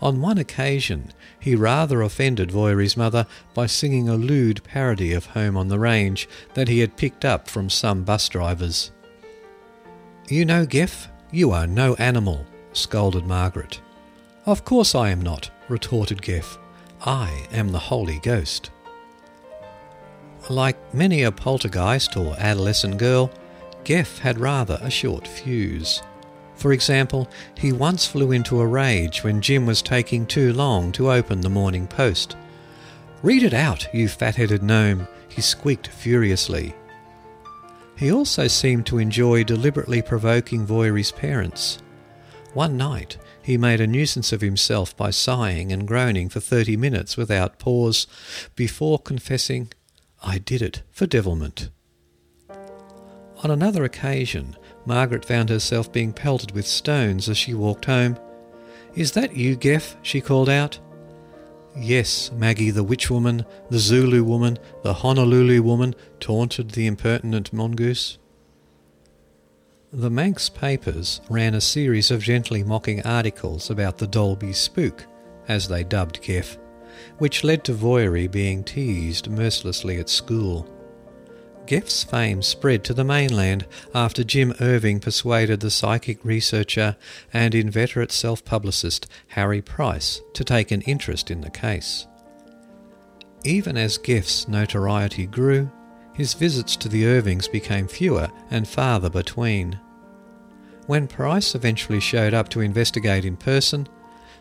On 0.00 0.22
one 0.22 0.38
occasion, 0.38 1.12
he 1.38 1.54
rather 1.54 2.00
offended 2.00 2.50
Voirrey's 2.50 2.96
mother 2.96 3.26
by 3.52 3.66
singing 3.66 4.08
a 4.08 4.14
lewd 4.14 4.64
parody 4.64 5.12
of 5.12 5.26
Home 5.26 5.58
on 5.58 5.68
the 5.68 5.78
Range 5.78 6.26
that 6.54 6.68
he 6.68 6.80
had 6.80 6.96
picked 6.96 7.26
up 7.26 7.48
from 7.48 7.68
some 7.68 8.02
bus 8.02 8.30
drivers. 8.30 8.92
You 10.26 10.46
know, 10.46 10.64
Gef, 10.64 11.08
you 11.30 11.50
are 11.50 11.66
no 11.66 11.94
animal, 11.96 12.46
scolded 12.72 13.26
Margaret. 13.26 13.78
Of 14.46 14.64
course 14.64 14.94
I 14.94 15.10
am 15.10 15.20
not, 15.20 15.50
retorted 15.68 16.22
Gef. 16.22 16.58
I 17.04 17.46
am 17.52 17.68
the 17.68 17.78
Holy 17.78 18.20
Ghost. 18.20 18.70
Like 20.48 20.94
many 20.94 21.24
a 21.24 21.30
poltergeist 21.30 22.16
or 22.16 22.34
adolescent 22.38 22.96
girl, 22.96 23.30
Gef 23.84 24.18
had 24.18 24.38
rather 24.38 24.78
a 24.82 24.90
short 24.90 25.26
fuse. 25.26 26.02
For 26.54 26.72
example, 26.72 27.28
he 27.56 27.72
once 27.72 28.06
flew 28.06 28.32
into 28.32 28.60
a 28.60 28.66
rage 28.66 29.24
when 29.24 29.40
Jim 29.40 29.64
was 29.64 29.80
taking 29.80 30.26
too 30.26 30.52
long 30.52 30.92
to 30.92 31.10
open 31.10 31.40
the 31.40 31.48
morning 31.48 31.86
post. 31.86 32.36
Read 33.22 33.42
it 33.42 33.54
out, 33.54 33.92
you 33.94 34.08
fat 34.08 34.36
headed 34.36 34.62
gnome, 34.62 35.08
he 35.28 35.40
squeaked 35.40 35.88
furiously. 35.88 36.74
He 37.96 38.12
also 38.12 38.46
seemed 38.46 38.86
to 38.86 38.98
enjoy 38.98 39.44
deliberately 39.44 40.02
provoking 40.02 40.66
Voirrey's 40.66 41.12
parents. 41.12 41.78
One 42.52 42.76
night, 42.76 43.16
he 43.42 43.56
made 43.56 43.80
a 43.80 43.86
nuisance 43.86 44.32
of 44.32 44.40
himself 44.40 44.96
by 44.96 45.10
sighing 45.10 45.72
and 45.72 45.86
groaning 45.86 46.28
for 46.28 46.40
thirty 46.40 46.76
minutes 46.76 47.16
without 47.16 47.58
pause, 47.58 48.06
before 48.56 48.98
confessing, 48.98 49.72
I 50.22 50.38
did 50.38 50.60
it 50.60 50.82
for 50.90 51.06
devilment. 51.06 51.70
On 53.42 53.50
another 53.50 53.84
occasion, 53.84 54.56
Margaret 54.84 55.24
found 55.24 55.48
herself 55.48 55.90
being 55.90 56.12
pelted 56.12 56.52
with 56.52 56.66
stones 56.66 57.28
as 57.28 57.38
she 57.38 57.54
walked 57.54 57.86
home. 57.86 58.18
Is 58.94 59.12
that 59.12 59.34
you, 59.34 59.56
Gef? 59.56 59.96
she 60.02 60.20
called 60.20 60.50
out. 60.50 60.78
Yes, 61.76 62.30
Maggie 62.32 62.70
the 62.70 62.84
witch 62.84 63.08
woman, 63.08 63.46
the 63.70 63.78
Zulu 63.78 64.24
woman, 64.24 64.58
the 64.82 64.92
Honolulu 64.92 65.62
woman, 65.62 65.94
taunted 66.18 66.72
the 66.72 66.86
impertinent 66.86 67.52
mongoose. 67.52 68.18
The 69.92 70.10
Manx 70.10 70.48
papers 70.48 71.20
ran 71.30 71.54
a 71.54 71.60
series 71.60 72.10
of 72.10 72.22
gently 72.22 72.62
mocking 72.62 73.02
articles 73.06 73.70
about 73.70 73.98
the 73.98 74.06
Dalby 74.06 74.52
spook, 74.52 75.06
as 75.48 75.68
they 75.68 75.82
dubbed 75.82 76.22
Gef, 76.22 76.58
which 77.18 77.42
led 77.42 77.64
to 77.64 77.72
Voirrey 77.72 78.30
being 78.30 78.62
teased 78.64 79.30
mercilessly 79.30 79.98
at 79.98 80.08
school. 80.10 80.68
Gef's 81.70 82.02
fame 82.02 82.42
spread 82.42 82.82
to 82.82 82.92
the 82.92 83.04
mainland 83.04 83.64
after 83.94 84.24
Jim 84.24 84.52
Irving 84.60 84.98
persuaded 84.98 85.60
the 85.60 85.70
psychic 85.70 86.24
researcher 86.24 86.96
and 87.32 87.54
inveterate 87.54 88.10
self 88.10 88.44
publicist 88.44 89.06
Harry 89.28 89.62
Price 89.62 90.20
to 90.34 90.42
take 90.42 90.72
an 90.72 90.80
interest 90.80 91.30
in 91.30 91.42
the 91.42 91.50
case. 91.50 92.08
Even 93.44 93.76
as 93.76 93.98
Gef's 93.98 94.48
notoriety 94.48 95.26
grew, 95.26 95.70
his 96.12 96.34
visits 96.34 96.74
to 96.74 96.88
the 96.88 97.06
Irvings 97.06 97.46
became 97.46 97.86
fewer 97.86 98.28
and 98.50 98.66
farther 98.66 99.08
between. 99.08 99.78
When 100.88 101.06
Price 101.06 101.54
eventually 101.54 102.00
showed 102.00 102.34
up 102.34 102.48
to 102.48 102.62
investigate 102.62 103.24
in 103.24 103.36
person, 103.36 103.88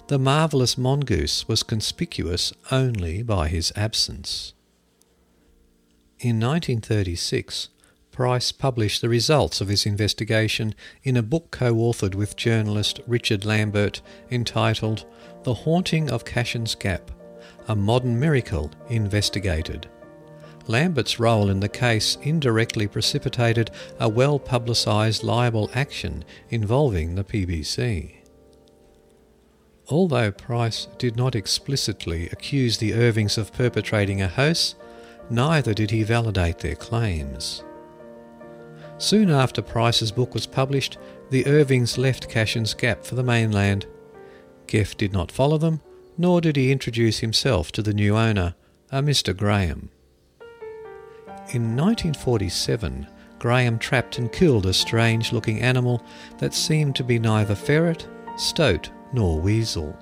the 0.08 0.18
marvellous 0.18 0.80
mongoose 0.80 1.48
was 1.48 1.62
conspicuous 1.62 2.54
only 2.72 3.22
by 3.22 3.50
his 3.50 3.72
absence. 3.76 4.56
In 6.22 6.38
1936, 6.42 7.70
Price 8.12 8.52
published 8.52 9.00
the 9.00 9.08
results 9.08 9.62
of 9.62 9.70
his 9.70 9.86
investigation 9.86 10.76
in 11.02 11.16
a 11.16 11.24
book 11.24 11.50
co 11.50 11.74
authored 11.74 12.14
with 12.14 12.36
journalist 12.36 13.00
Richard 13.08 13.46
Lambert 13.46 14.02
entitled 14.30 15.06
The 15.44 15.54
Haunting 15.54 16.10
of 16.10 16.26
Cashen's 16.26 16.76
Gap 16.76 17.10
A 17.70 17.76
Modern 17.78 18.20
Miracle 18.20 18.70
Investigated. 18.90 19.88
Lambert's 20.68 21.22
role 21.22 21.50
in 21.50 21.62
the 21.62 21.70
case 21.70 22.18
indirectly 22.22 22.86
precipitated 22.86 23.72
a 23.98 24.10
well 24.10 24.40
publicised 24.40 25.24
libel 25.24 25.72
action 25.74 26.26
involving 26.50 27.16
the 27.16 27.24
BBC. 27.24 28.18
Although 29.88 30.34
Price 30.34 30.90
did 30.98 31.16
not 31.16 31.34
explicitly 31.34 32.28
accuse 32.30 32.78
the 32.78 32.94
Irvings 32.94 33.38
of 33.38 33.54
perpetrating 33.54 34.22
a 34.22 34.28
hoax, 34.28 34.76
neither 35.30 35.74
did 35.74 35.92
he 35.92 36.04
validate 36.04 36.60
their 36.60 36.76
claims. 36.76 37.64
Soon 38.98 39.30
after 39.30 39.62
Price's 39.62 40.12
book 40.12 40.34
was 40.34 40.46
published, 40.46 40.98
the 41.30 41.46
Irvings 41.46 41.98
left 41.98 42.30
Cashen's 42.30 42.74
Gap 42.74 43.06
for 43.06 43.16
the 43.16 43.24
mainland. 43.24 43.86
Gef 44.68 44.98
did 44.98 45.14
not 45.14 45.32
follow 45.32 45.58
them, 45.58 45.82
nor 46.18 46.42
did 46.42 46.56
he 46.56 46.72
introduce 46.72 47.20
himself 47.20 47.72
to 47.72 47.82
the 47.82 47.94
new 47.94 48.18
owner, 48.18 48.56
a 48.92 49.02
Mr. 49.02 49.36
Graham. 49.36 49.90
In 51.54 51.76
1947, 51.78 53.08
Graham 53.40 53.80
trapped 53.80 54.18
and 54.18 54.32
killed 54.32 54.66
a 54.66 54.74
strange 54.74 55.32
looking 55.32 55.62
animal 55.62 56.04
that 56.40 56.54
seemed 56.54 56.96
to 56.98 57.04
be 57.04 57.18
neither 57.18 57.56
ferret, 57.56 58.08
stoat, 58.36 58.90
nor 59.14 59.40
weasel. 59.40 59.98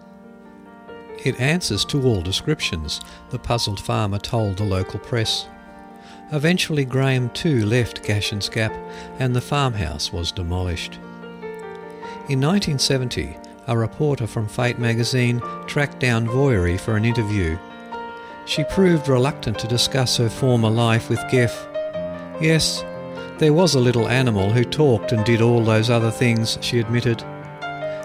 It 1.24 1.40
answers 1.40 1.84
to 1.86 2.04
all 2.04 2.22
descriptions, 2.22 3.02
the 3.30 3.40
puzzled 3.40 3.80
farmer 3.80 4.20
told 4.20 4.58
the 4.58 4.64
local 4.64 5.00
press. 5.00 5.48
Eventually, 6.32 6.86
Graham 6.86 7.30
too 7.30 7.66
left 7.66 8.04
Cashen's 8.04 8.50
Gap 8.50 8.74
and 9.20 9.36
the 9.36 9.42
farmhouse 9.42 10.12
was 10.12 10.32
demolished. 10.32 11.00
In 12.30 12.42
1970, 12.42 13.38
a 13.68 13.78
reporter 13.78 14.28
from 14.28 14.48
Fate 14.48 14.80
magazine 14.80 15.42
tracked 15.66 16.00
down 16.00 16.28
Voirrey 16.28 16.80
for 16.80 16.98
an 16.98 17.06
interview. 17.06 17.58
She 18.46 18.64
proved 18.66 19.08
reluctant 19.08 19.58
to 19.60 19.68
discuss 19.68 20.18
her 20.18 20.30
former 20.30 20.70
life 20.70 21.10
with 21.10 21.20
Gef. 21.32 21.68
Yes, 22.42 22.84
there 23.40 23.54
was 23.54 23.76
a 23.76 23.80
little 23.80 24.08
animal 24.08 24.52
who 24.52 24.64
talked 24.64 25.12
and 25.12 25.24
did 25.26 25.42
all 25.42 25.64
those 25.64 25.90
other 25.90 26.12
things, 26.12 26.58
she 26.62 26.80
admitted. 26.80 27.24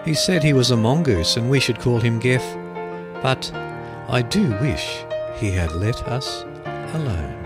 He 0.05 0.13
said 0.13 0.43
he 0.43 0.53
was 0.53 0.71
a 0.71 0.77
mongoose 0.77 1.37
and 1.37 1.49
we 1.49 1.59
should 1.59 1.79
call 1.79 1.99
him 1.99 2.19
Gef. 2.19 2.62
But 3.23 3.49
I 4.09 4.21
do 4.21 4.51
wish 4.59 5.05
he 5.37 5.51
had 5.51 5.71
let 5.71 6.05
us 6.09 6.43
alone. 6.93 7.39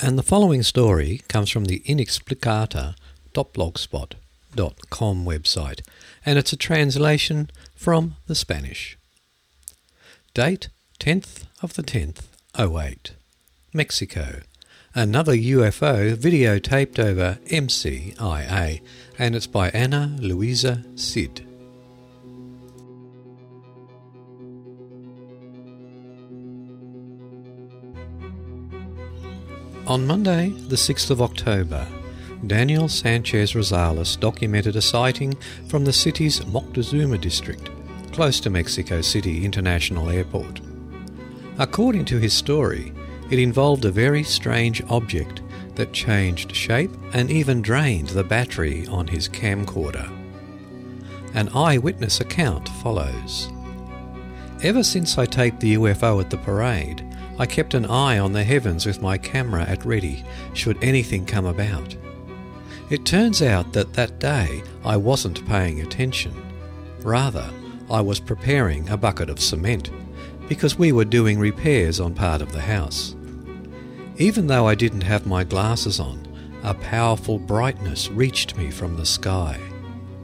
And 0.00 0.18
the 0.18 0.24
following 0.24 0.64
story 0.64 1.22
comes 1.28 1.48
from 1.48 1.66
the 1.66 1.80
Inexplicata 1.86 2.96
Doppelgänger 3.34 3.78
spot 3.78 4.14
inexplicata.blogspot.com 4.54 5.24
website, 5.24 5.80
and 6.24 6.38
it's 6.38 6.52
a 6.52 6.56
translation 6.56 7.50
from 7.74 8.16
the 8.26 8.34
Spanish. 8.34 8.98
Date 10.34 10.68
10th 11.00 11.44
of 11.62 11.74
the 11.74 11.82
10th, 11.82 12.22
08. 12.58 13.12
Mexico. 13.72 14.40
Another 14.94 15.34
UFO 15.34 16.16
videotaped 16.16 16.98
over 16.98 17.38
MCIA, 17.46 18.80
and 19.18 19.36
it's 19.36 19.46
by 19.46 19.70
Ana 19.70 20.16
Luisa 20.18 20.84
Cid. 20.96 21.44
On 29.86 30.06
Monday, 30.06 30.50
the 30.50 30.76
6th 30.76 31.10
of 31.10 31.22
October, 31.22 31.86
Daniel 32.46 32.88
Sanchez 32.88 33.52
Rosales 33.54 34.18
documented 34.18 34.76
a 34.76 34.82
sighting 34.82 35.36
from 35.68 35.84
the 35.84 35.92
city's 35.92 36.40
Moctezuma 36.40 37.20
district, 37.20 37.68
close 38.12 38.38
to 38.40 38.50
Mexico 38.50 39.00
City 39.00 39.44
International 39.44 40.08
Airport. 40.08 40.60
According 41.58 42.04
to 42.06 42.18
his 42.18 42.32
story, 42.32 42.92
it 43.30 43.40
involved 43.40 43.84
a 43.84 43.90
very 43.90 44.22
strange 44.22 44.82
object 44.88 45.42
that 45.74 45.92
changed 45.92 46.54
shape 46.54 46.92
and 47.12 47.28
even 47.28 47.60
drained 47.60 48.08
the 48.10 48.24
battery 48.24 48.86
on 48.86 49.08
his 49.08 49.28
camcorder. 49.28 50.08
An 51.34 51.48
eyewitness 51.50 52.20
account 52.20 52.68
follows. 52.82 53.50
Ever 54.62 54.84
since 54.84 55.18
I 55.18 55.26
taped 55.26 55.60
the 55.60 55.74
UFO 55.74 56.20
at 56.20 56.30
the 56.30 56.38
parade, 56.38 57.04
I 57.38 57.46
kept 57.46 57.74
an 57.74 57.86
eye 57.86 58.18
on 58.18 58.32
the 58.32 58.44
heavens 58.44 58.86
with 58.86 59.02
my 59.02 59.18
camera 59.18 59.62
at 59.62 59.84
ready 59.84 60.24
should 60.54 60.82
anything 60.82 61.26
come 61.26 61.46
about. 61.46 61.96
It 62.90 63.04
turns 63.04 63.42
out 63.42 63.74
that 63.74 63.92
that 63.94 64.18
day 64.18 64.62
I 64.82 64.96
wasn't 64.96 65.46
paying 65.46 65.80
attention. 65.80 66.32
Rather, 67.00 67.50
I 67.90 68.00
was 68.00 68.18
preparing 68.18 68.88
a 68.88 68.96
bucket 68.96 69.28
of 69.28 69.40
cement 69.40 69.90
because 70.48 70.78
we 70.78 70.92
were 70.92 71.04
doing 71.04 71.38
repairs 71.38 72.00
on 72.00 72.14
part 72.14 72.40
of 72.40 72.52
the 72.52 72.60
house. 72.60 73.14
Even 74.16 74.46
though 74.46 74.66
I 74.66 74.74
didn't 74.74 75.02
have 75.02 75.26
my 75.26 75.44
glasses 75.44 76.00
on, 76.00 76.26
a 76.62 76.72
powerful 76.74 77.38
brightness 77.38 78.10
reached 78.10 78.56
me 78.56 78.70
from 78.70 78.96
the 78.96 79.06
sky, 79.06 79.60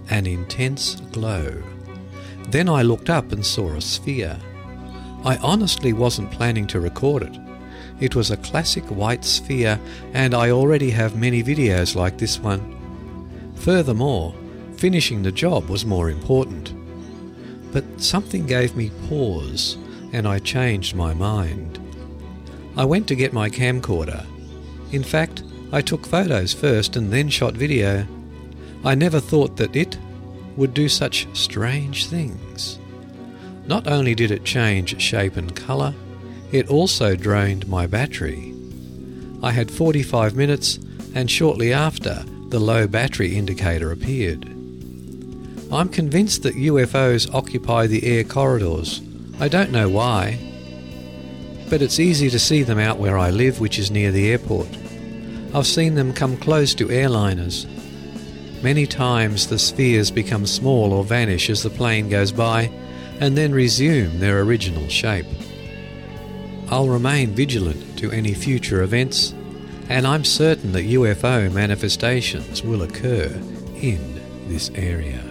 an 0.08 0.26
intense 0.26 0.96
glow. 1.12 1.62
Then 2.48 2.68
I 2.68 2.82
looked 2.82 3.10
up 3.10 3.30
and 3.32 3.44
saw 3.44 3.74
a 3.74 3.80
sphere. 3.80 4.38
I 5.22 5.36
honestly 5.36 5.92
wasn't 5.92 6.32
planning 6.32 6.66
to 6.68 6.80
record 6.80 7.22
it. 7.22 7.38
It 8.00 8.16
was 8.16 8.30
a 8.30 8.36
classic 8.38 8.84
white 8.84 9.24
sphere, 9.24 9.78
and 10.12 10.34
I 10.34 10.50
already 10.50 10.90
have 10.90 11.16
many 11.16 11.42
videos 11.42 11.94
like 11.94 12.18
this 12.18 12.38
one. 12.40 12.74
Furthermore, 13.56 14.34
finishing 14.76 15.22
the 15.22 15.32
job 15.32 15.68
was 15.68 15.86
more 15.86 16.10
important. 16.10 16.74
But 17.72 17.84
something 18.00 18.46
gave 18.46 18.76
me 18.76 18.90
pause, 19.08 19.78
and 20.12 20.26
I 20.26 20.38
changed 20.38 20.94
my 20.94 21.14
mind. 21.14 21.78
I 22.76 22.84
went 22.84 23.06
to 23.08 23.14
get 23.14 23.32
my 23.32 23.48
camcorder. 23.48 24.26
In 24.92 25.02
fact, 25.02 25.44
I 25.72 25.80
took 25.80 26.06
photos 26.06 26.52
first 26.52 26.96
and 26.96 27.12
then 27.12 27.28
shot 27.28 27.54
video. 27.54 28.06
I 28.84 28.94
never 28.94 29.20
thought 29.20 29.56
that 29.56 29.74
it 29.74 29.98
would 30.56 30.74
do 30.74 30.88
such 30.88 31.26
strange 31.32 32.06
things. 32.06 32.78
Not 33.66 33.86
only 33.86 34.14
did 34.14 34.30
it 34.30 34.44
change 34.44 35.00
shape 35.00 35.36
and 35.36 35.54
colour, 35.54 35.94
it 36.54 36.68
also 36.68 37.16
drained 37.16 37.66
my 37.66 37.84
battery. 37.84 38.54
I 39.42 39.50
had 39.50 39.72
45 39.72 40.36
minutes, 40.36 40.78
and 41.12 41.28
shortly 41.28 41.72
after, 41.72 42.24
the 42.50 42.60
low 42.60 42.86
battery 42.86 43.36
indicator 43.36 43.90
appeared. 43.90 44.44
I'm 45.72 45.88
convinced 45.88 46.44
that 46.44 46.54
UFOs 46.54 47.34
occupy 47.34 47.88
the 47.88 48.06
air 48.06 48.22
corridors. 48.22 49.02
I 49.40 49.48
don't 49.48 49.72
know 49.72 49.88
why, 49.88 50.38
but 51.68 51.82
it's 51.82 51.98
easy 51.98 52.30
to 52.30 52.38
see 52.38 52.62
them 52.62 52.78
out 52.78 53.00
where 53.00 53.18
I 53.18 53.30
live, 53.30 53.58
which 53.58 53.80
is 53.80 53.90
near 53.90 54.12
the 54.12 54.30
airport. 54.30 54.68
I've 55.52 55.66
seen 55.66 55.96
them 55.96 56.12
come 56.12 56.36
close 56.36 56.72
to 56.76 56.86
airliners. 56.86 57.66
Many 58.62 58.86
times 58.86 59.48
the 59.48 59.58
spheres 59.58 60.12
become 60.12 60.46
small 60.46 60.92
or 60.92 61.02
vanish 61.02 61.50
as 61.50 61.64
the 61.64 61.70
plane 61.70 62.08
goes 62.08 62.30
by, 62.30 62.70
and 63.18 63.36
then 63.36 63.52
resume 63.52 64.20
their 64.20 64.40
original 64.42 64.88
shape. 64.88 65.26
I'll 66.70 66.88
remain 66.88 67.34
vigilant 67.34 67.98
to 67.98 68.10
any 68.10 68.34
future 68.34 68.82
events, 68.82 69.34
and 69.88 70.06
I'm 70.06 70.24
certain 70.24 70.72
that 70.72 70.84
UFO 70.84 71.52
manifestations 71.52 72.62
will 72.62 72.82
occur 72.82 73.26
in 73.76 74.20
this 74.48 74.70
area. 74.74 75.22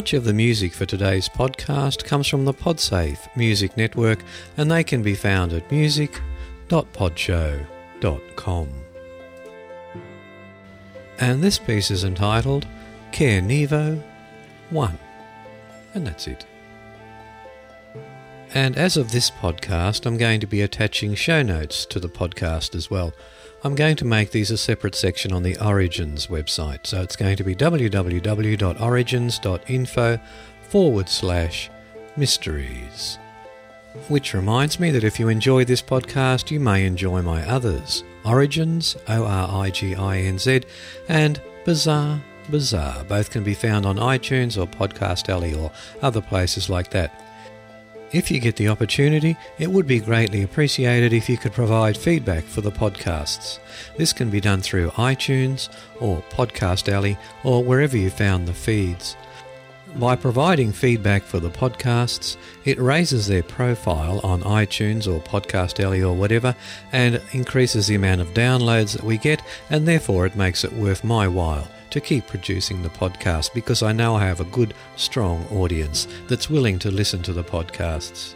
Much 0.02 0.14
of 0.14 0.24
the 0.24 0.32
music 0.32 0.72
for 0.72 0.84
today's 0.84 1.28
podcast 1.28 2.04
comes 2.04 2.26
from 2.26 2.44
the 2.44 2.52
Podsafe 2.52 3.20
Music 3.36 3.76
Network, 3.76 4.18
and 4.56 4.68
they 4.68 4.82
can 4.82 5.00
be 5.00 5.14
found 5.14 5.52
at 5.52 5.70
music.podshow.com. 5.70 8.68
And 11.20 11.40
this 11.40 11.60
piece 11.60 11.92
is 11.92 12.02
entitled 12.02 12.66
Care 13.12 13.40
Nevo 13.40 14.02
1. 14.70 14.98
And 15.94 16.04
that's 16.04 16.26
it. 16.26 16.46
And 18.54 18.76
as 18.76 18.96
of 18.96 19.12
this 19.12 19.30
podcast, 19.30 20.04
I'm 20.04 20.16
going 20.16 20.40
to 20.40 20.48
be 20.48 20.62
attaching 20.62 21.14
show 21.14 21.42
notes 21.42 21.86
to 21.86 22.00
the 22.00 22.08
podcast 22.08 22.74
as 22.74 22.90
well. 22.90 23.12
I'm 23.64 23.76
going 23.76 23.94
to 23.96 24.04
make 24.04 24.32
these 24.32 24.50
a 24.50 24.58
separate 24.58 24.96
section 24.96 25.32
on 25.32 25.44
the 25.44 25.54
Originz 25.54 26.26
website. 26.26 26.84
So 26.84 27.00
it's 27.00 27.14
going 27.14 27.36
to 27.36 27.44
be 27.44 27.54
www.originz.info 27.54 30.18
forward 30.62 31.08
slash 31.08 31.70
mysteries. 32.16 33.18
Which 34.08 34.34
reminds 34.34 34.80
me 34.80 34.90
that 34.90 35.04
if 35.04 35.20
you 35.20 35.28
enjoy 35.28 35.64
this 35.64 35.80
podcast, 35.80 36.50
you 36.50 36.58
may 36.58 36.84
enjoy 36.86 37.22
my 37.22 37.48
others 37.48 38.02
Originz, 38.24 38.96
O 39.08 39.24
R 39.24 39.64
I 39.64 39.70
G 39.70 39.94
I 39.94 40.18
N 40.18 40.38
Z, 40.38 40.62
and 41.08 41.40
Bizarre 41.64 42.20
Bizarre. 42.50 43.04
Both 43.04 43.30
can 43.30 43.44
be 43.44 43.54
found 43.54 43.86
on 43.86 43.96
iTunes 43.96 44.60
or 44.60 44.66
Podcast 44.66 45.28
Alley 45.28 45.54
or 45.54 45.70
other 46.00 46.20
places 46.20 46.68
like 46.68 46.90
that. 46.90 47.21
If 48.12 48.30
you 48.30 48.40
get 48.40 48.56
the 48.56 48.68
opportunity, 48.68 49.38
it 49.58 49.70
would 49.70 49.86
be 49.86 49.98
greatly 49.98 50.42
appreciated 50.42 51.14
if 51.14 51.30
you 51.30 51.38
could 51.38 51.54
provide 51.54 51.96
feedback 51.96 52.44
for 52.44 52.60
the 52.60 52.70
podcasts. 52.70 53.58
This 53.96 54.12
can 54.12 54.28
be 54.28 54.40
done 54.40 54.60
through 54.60 54.90
iTunes 54.90 55.70
or 55.98 56.22
Podcast 56.30 56.92
Alley 56.92 57.16
or 57.42 57.64
wherever 57.64 57.96
you 57.96 58.10
found 58.10 58.46
the 58.46 58.52
feeds. 58.52 59.16
By 59.96 60.16
providing 60.16 60.72
feedback 60.72 61.22
for 61.22 61.40
the 61.40 61.50
podcasts, 61.50 62.36
it 62.66 62.78
raises 62.78 63.26
their 63.26 63.42
profile 63.42 64.20
on 64.22 64.42
iTunes 64.42 65.06
or 65.06 65.20
Podcast 65.20 65.82
Alley 65.82 66.02
or 66.02 66.14
whatever 66.14 66.54
and 66.92 67.20
increases 67.32 67.86
the 67.86 67.94
amount 67.94 68.20
of 68.20 68.34
downloads 68.34 68.92
that 68.92 69.04
we 69.04 69.16
get, 69.16 69.40
and 69.70 69.88
therefore 69.88 70.26
it 70.26 70.36
makes 70.36 70.64
it 70.64 70.72
worth 70.74 71.02
my 71.02 71.26
while 71.26 71.66
to 71.92 72.00
keep 72.00 72.26
producing 72.26 72.82
the 72.82 72.88
podcast 72.88 73.54
because 73.54 73.82
I 73.82 73.92
know 73.92 74.16
I 74.16 74.24
have 74.24 74.40
a 74.40 74.44
good, 74.44 74.74
strong 74.96 75.46
audience 75.52 76.08
that's 76.26 76.50
willing 76.50 76.78
to 76.80 76.90
listen 76.90 77.22
to 77.22 77.32
the 77.32 77.44
podcasts. 77.44 78.34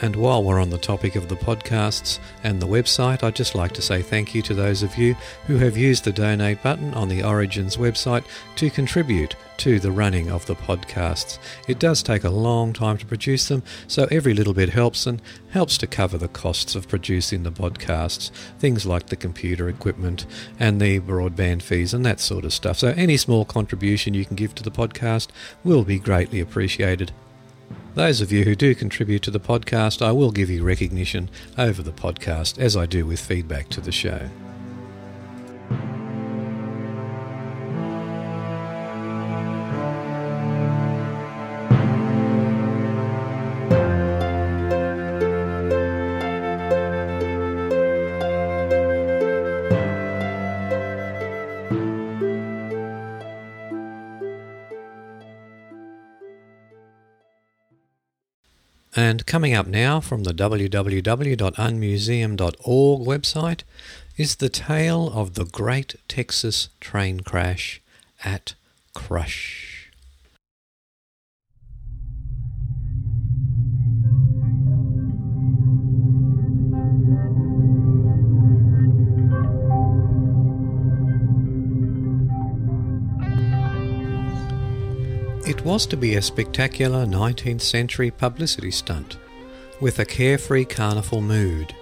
And 0.00 0.14
while 0.14 0.44
we're 0.44 0.60
on 0.60 0.70
the 0.70 0.78
topic 0.78 1.16
of 1.16 1.28
the 1.28 1.34
podcasts 1.34 2.20
and 2.44 2.62
the 2.62 2.68
website, 2.68 3.24
I'd 3.24 3.34
just 3.34 3.56
like 3.56 3.72
to 3.72 3.82
say 3.82 4.00
thank 4.00 4.32
you 4.32 4.42
to 4.42 4.54
those 4.54 4.84
of 4.84 4.96
you 4.96 5.14
who 5.46 5.56
have 5.56 5.76
used 5.76 6.04
the 6.04 6.12
donate 6.12 6.62
button 6.62 6.94
on 6.94 7.08
the 7.08 7.20
Originz 7.20 7.76
website 7.76 8.24
to 8.56 8.70
contribute 8.70 9.34
to 9.56 9.80
the 9.80 9.90
running 9.90 10.30
of 10.30 10.46
the 10.46 10.54
podcasts. 10.54 11.38
It 11.66 11.80
does 11.80 12.02
take 12.02 12.22
a 12.22 12.30
long 12.30 12.72
time 12.72 12.96
to 12.98 13.06
produce 13.06 13.48
them, 13.48 13.64
so 13.88 14.06
every 14.08 14.34
little 14.34 14.54
bit 14.54 14.68
helps 14.68 15.04
and 15.04 15.20
helps 15.50 15.76
to 15.78 15.88
cover 15.88 16.16
the 16.16 16.28
costs 16.28 16.76
of 16.76 16.86
producing 16.86 17.42
the 17.42 17.50
podcasts, 17.50 18.30
things 18.60 18.86
like 18.86 19.06
the 19.06 19.16
computer 19.16 19.68
equipment 19.68 20.26
and 20.60 20.80
the 20.80 21.00
broadband 21.00 21.62
fees 21.62 21.92
and 21.92 22.06
that 22.06 22.20
sort 22.20 22.44
of 22.44 22.52
stuff. 22.52 22.78
So 22.78 22.94
any 22.96 23.16
small 23.16 23.44
contribution 23.44 24.14
you 24.14 24.24
can 24.24 24.36
give 24.36 24.54
to 24.54 24.62
the 24.62 24.70
podcast 24.70 25.28
will 25.64 25.82
be 25.82 25.98
greatly 25.98 26.38
appreciated. 26.38 27.10
Those 27.94 28.20
of 28.20 28.30
you 28.30 28.44
who 28.44 28.54
do 28.54 28.74
contribute 28.74 29.22
to 29.22 29.30
the 29.30 29.40
podcast, 29.40 30.00
I 30.00 30.12
will 30.12 30.30
give 30.30 30.50
you 30.50 30.62
recognition 30.62 31.30
over 31.56 31.82
the 31.82 31.92
podcast 31.92 32.58
as 32.58 32.76
I 32.76 32.86
do 32.86 33.04
with 33.04 33.20
feedback 33.20 33.68
to 33.70 33.80
the 33.80 33.92
show. 33.92 34.28
And 58.98 59.24
coming 59.26 59.54
up 59.54 59.68
now 59.68 60.00
from 60.00 60.24
the 60.24 60.32
www.unmuseum.org 60.32 63.06
website 63.06 63.60
is 64.16 64.34
the 64.34 64.48
tale 64.48 65.12
of 65.14 65.34
the 65.34 65.44
Great 65.44 65.94
Texas 66.08 66.68
Train 66.80 67.20
Crash 67.20 67.80
at 68.24 68.54
Crush. 68.94 69.67
It 85.58 85.64
was 85.64 85.86
to 85.86 85.96
be 85.96 86.14
a 86.14 86.22
spectacular 86.22 87.04
19th 87.04 87.62
century 87.62 88.12
publicity 88.12 88.70
stunt 88.70 89.18
with 89.80 89.98
a 89.98 90.04
carefree 90.04 90.66
carnival 90.66 91.20
mood. 91.20 91.74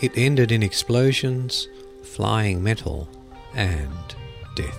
It 0.00 0.10
ended 0.16 0.50
in 0.50 0.64
explosions, 0.64 1.68
flying 2.02 2.64
metal, 2.64 3.08
and 3.54 3.94
death. 4.56 4.76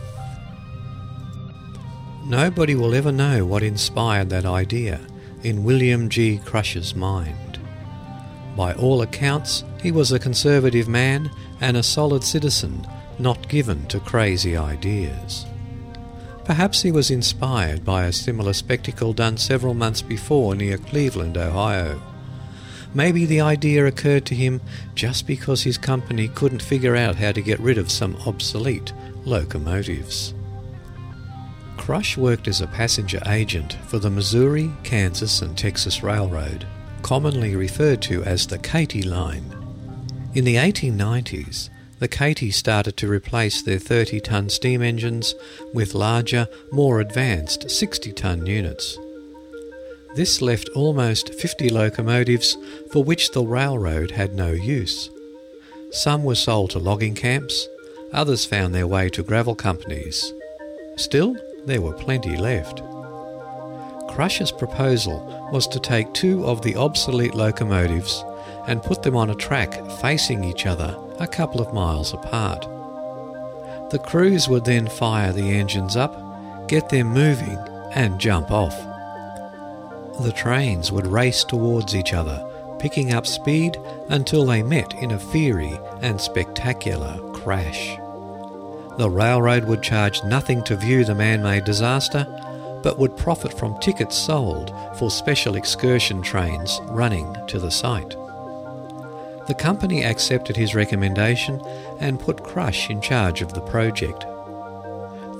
Nobody 2.25 2.75
will 2.75 2.93
ever 2.95 3.13
know 3.13 3.45
what 3.45 3.63
inspired 3.63 4.29
that 4.31 4.45
idea 4.45 4.99
in 5.43 5.63
William 5.63 6.09
G. 6.09 6.37
Crush's 6.43 6.93
mind. 6.93 7.61
By 8.57 8.73
all 8.73 9.03
accounts, 9.03 9.63
he 9.81 9.93
was 9.93 10.11
a 10.11 10.19
conservative 10.19 10.89
man 10.89 11.31
and 11.61 11.77
a 11.77 11.81
solid 11.81 12.25
citizen, 12.25 12.85
not 13.19 13.47
given 13.47 13.85
to 13.85 14.01
crazy 14.01 14.57
ideas. 14.57 15.45
Perhaps 16.51 16.81
he 16.81 16.91
was 16.91 17.09
inspired 17.09 17.85
by 17.85 18.03
a 18.03 18.11
similar 18.11 18.51
spectacle 18.51 19.13
done 19.13 19.37
several 19.37 19.73
months 19.73 20.01
before 20.01 20.53
near 20.53 20.77
Cleveland, 20.77 21.37
Ohio. 21.37 22.01
Maybe 22.93 23.25
the 23.25 23.39
idea 23.39 23.85
occurred 23.85 24.25
to 24.25 24.35
him 24.35 24.59
just 24.93 25.25
because 25.25 25.61
his 25.61 25.77
company 25.77 26.27
couldn't 26.27 26.61
figure 26.61 26.97
out 26.97 27.15
how 27.15 27.31
to 27.31 27.41
get 27.41 27.57
rid 27.61 27.77
of 27.77 27.89
some 27.89 28.17
obsolete 28.27 28.91
locomotives. 29.23 30.33
Crush 31.77 32.17
worked 32.17 32.49
as 32.49 32.59
a 32.59 32.67
passenger 32.67 33.21
agent 33.27 33.77
for 33.87 33.99
the 33.99 34.09
Missouri, 34.09 34.69
Kansas, 34.83 35.41
and 35.41 35.57
Texas 35.57 36.03
Railroad, 36.03 36.67
commonly 37.01 37.55
referred 37.55 38.01
to 38.01 38.25
as 38.25 38.45
the 38.45 38.57
Katy 38.57 39.03
Line. 39.03 39.45
In 40.33 40.43
the 40.43 40.55
1890s, 40.55 41.69
the 42.01 42.07
Katy 42.07 42.49
started 42.49 42.97
to 42.97 43.07
replace 43.07 43.61
their 43.61 43.77
30 43.77 44.21
ton 44.21 44.49
steam 44.49 44.81
engines 44.81 45.35
with 45.71 45.93
larger, 45.93 46.47
more 46.71 46.99
advanced 46.99 47.69
60 47.69 48.11
ton 48.13 48.47
units. 48.47 48.97
This 50.15 50.41
left 50.41 50.67
almost 50.69 51.35
50 51.35 51.69
locomotives 51.69 52.57
for 52.91 53.03
which 53.03 53.31
the 53.31 53.43
railroad 53.43 54.09
had 54.09 54.33
no 54.33 54.51
use. 54.51 55.11
Some 55.91 56.23
were 56.23 56.33
sold 56.33 56.71
to 56.71 56.79
logging 56.79 57.13
camps, 57.13 57.67
others 58.11 58.45
found 58.45 58.73
their 58.73 58.87
way 58.87 59.07
to 59.09 59.21
gravel 59.21 59.53
companies. 59.53 60.33
Still, 60.97 61.35
there 61.65 61.81
were 61.81 61.93
plenty 61.93 62.35
left. 62.35 62.81
Crush's 64.09 64.51
proposal 64.51 65.49
was 65.53 65.67
to 65.67 65.79
take 65.79 66.11
two 66.13 66.43
of 66.47 66.63
the 66.63 66.75
obsolete 66.77 67.35
locomotives 67.35 68.23
and 68.67 68.83
put 68.83 69.03
them 69.03 69.15
on 69.15 69.29
a 69.29 69.35
track 69.35 69.73
facing 70.01 70.43
each 70.43 70.65
other 70.65 70.97
a 71.19 71.27
couple 71.27 71.61
of 71.61 71.73
miles 71.73 72.13
apart. 72.13 72.67
The 73.91 73.99
crews 73.99 74.47
would 74.47 74.65
then 74.65 74.87
fire 74.87 75.33
the 75.33 75.51
engines 75.51 75.95
up, 75.95 76.15
get 76.67 76.89
them 76.89 77.07
moving, 77.07 77.57
and 77.93 78.19
jump 78.19 78.51
off. 78.51 78.77
The 80.21 80.31
trains 80.31 80.91
would 80.91 81.07
race 81.07 81.43
towards 81.43 81.95
each 81.95 82.13
other, 82.13 82.47
picking 82.79 83.13
up 83.13 83.27
speed 83.27 83.77
until 84.09 84.45
they 84.45 84.63
met 84.63 84.93
in 84.95 85.11
a 85.11 85.19
fiery 85.19 85.79
and 86.01 86.19
spectacular 86.19 87.19
crash. 87.33 87.97
The 88.97 89.09
railroad 89.09 89.65
would 89.65 89.81
charge 89.81 90.23
nothing 90.23 90.63
to 90.65 90.75
view 90.75 91.03
the 91.03 91.15
man 91.15 91.41
made 91.41 91.65
disaster, 91.65 92.25
but 92.83 92.97
would 92.97 93.17
profit 93.17 93.53
from 93.53 93.79
tickets 93.79 94.15
sold 94.15 94.73
for 94.97 95.11
special 95.11 95.55
excursion 95.55 96.21
trains 96.21 96.79
running 96.85 97.35
to 97.47 97.59
the 97.59 97.71
site. 97.71 98.15
The 99.47 99.55
company 99.55 100.03
accepted 100.03 100.55
his 100.55 100.75
recommendation 100.75 101.61
and 101.99 102.19
put 102.19 102.43
Crush 102.43 102.89
in 102.89 103.01
charge 103.01 103.41
of 103.41 103.53
the 103.53 103.61
project. 103.61 104.25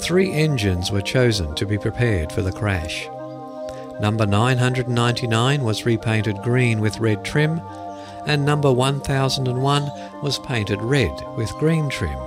Three 0.01 0.31
engines 0.31 0.91
were 0.91 1.01
chosen 1.01 1.53
to 1.55 1.65
be 1.65 1.77
prepared 1.77 2.31
for 2.31 2.41
the 2.41 2.51
crash. 2.51 3.07
Number 3.99 4.25
999 4.25 5.63
was 5.63 5.85
repainted 5.85 6.41
green 6.41 6.81
with 6.81 6.99
red 6.99 7.23
trim, 7.23 7.61
and 8.25 8.43
number 8.43 8.71
1001 8.71 9.91
was 10.23 10.39
painted 10.39 10.81
red 10.81 11.11
with 11.37 11.51
green 11.59 11.87
trim. 11.89 12.17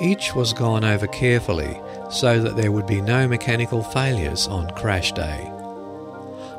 Each 0.00 0.34
was 0.34 0.54
gone 0.54 0.84
over 0.84 1.06
carefully 1.06 1.78
so 2.10 2.40
that 2.40 2.56
there 2.56 2.72
would 2.72 2.86
be 2.86 3.00
no 3.00 3.28
mechanical 3.28 3.82
failures 3.82 4.48
on 4.48 4.70
crash 4.70 5.12
day. 5.12 5.50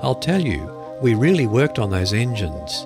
I'll 0.01 0.15
tell 0.15 0.41
you, 0.41 0.71
we 1.01 1.15
really 1.15 1.47
worked 1.47 1.79
on 1.79 1.89
those 1.89 2.13
engines. 2.13 2.85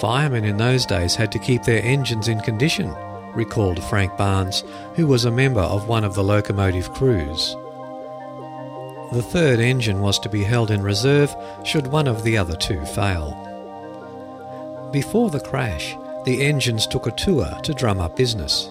Firemen 0.00 0.44
in 0.44 0.56
those 0.56 0.86
days 0.86 1.14
had 1.14 1.30
to 1.32 1.38
keep 1.38 1.62
their 1.62 1.82
engines 1.82 2.28
in 2.28 2.40
condition, 2.40 2.94
recalled 3.34 3.82
Frank 3.84 4.16
Barnes, 4.16 4.64
who 4.94 5.06
was 5.06 5.24
a 5.24 5.30
member 5.30 5.60
of 5.60 5.88
one 5.88 6.04
of 6.04 6.14
the 6.14 6.24
locomotive 6.24 6.92
crews. 6.92 7.56
The 9.12 9.22
third 9.22 9.60
engine 9.60 10.00
was 10.00 10.18
to 10.20 10.28
be 10.28 10.42
held 10.42 10.70
in 10.70 10.82
reserve 10.82 11.34
should 11.64 11.86
one 11.86 12.08
of 12.08 12.22
the 12.24 12.38
other 12.38 12.56
two 12.56 12.84
fail. 12.86 13.38
Before 14.90 15.30
the 15.30 15.40
crash, 15.40 15.94
the 16.24 16.42
engines 16.42 16.86
took 16.86 17.06
a 17.06 17.10
tour 17.10 17.50
to 17.62 17.74
drum 17.74 18.00
up 18.00 18.16
business. 18.16 18.70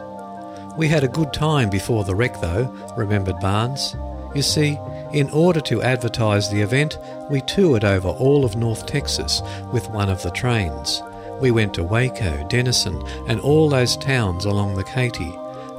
We 0.78 0.88
had 0.88 1.04
a 1.04 1.08
good 1.08 1.34
time 1.34 1.70
before 1.70 2.04
the 2.04 2.16
wreck, 2.16 2.40
though, 2.42 2.66
remembered 2.96 3.40
Barnes. 3.40 3.96
You 4.34 4.42
see, 4.42 4.80
in 5.14 5.30
order 5.32 5.60
to 5.62 5.82
advertise 5.82 6.50
the 6.50 6.62
event, 6.62 6.98
we 7.30 7.42
toured 7.42 7.84
over 7.84 8.08
all 8.08 8.46
of 8.46 8.56
North 8.56 8.86
Texas 8.86 9.42
with 9.74 9.90
one 9.90 10.10
of 10.10 10.24
the 10.24 10.32
trains. 10.32 11.04
We 11.42 11.50
went 11.52 11.74
to 11.74 11.84
Waco, 11.84 12.48
Denison, 12.48 13.02
and 13.28 13.40
all 13.42 13.68
those 13.68 13.98
towns 13.98 14.46
along 14.46 14.76
the 14.76 14.84
Katy. 14.84 15.36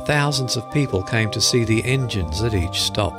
Thousands 0.06 0.56
of 0.56 0.70
people 0.72 1.04
came 1.04 1.30
to 1.30 1.40
see 1.40 1.64
the 1.64 1.84
engines 1.84 2.42
at 2.42 2.52
each 2.52 2.82
stop. 2.82 3.16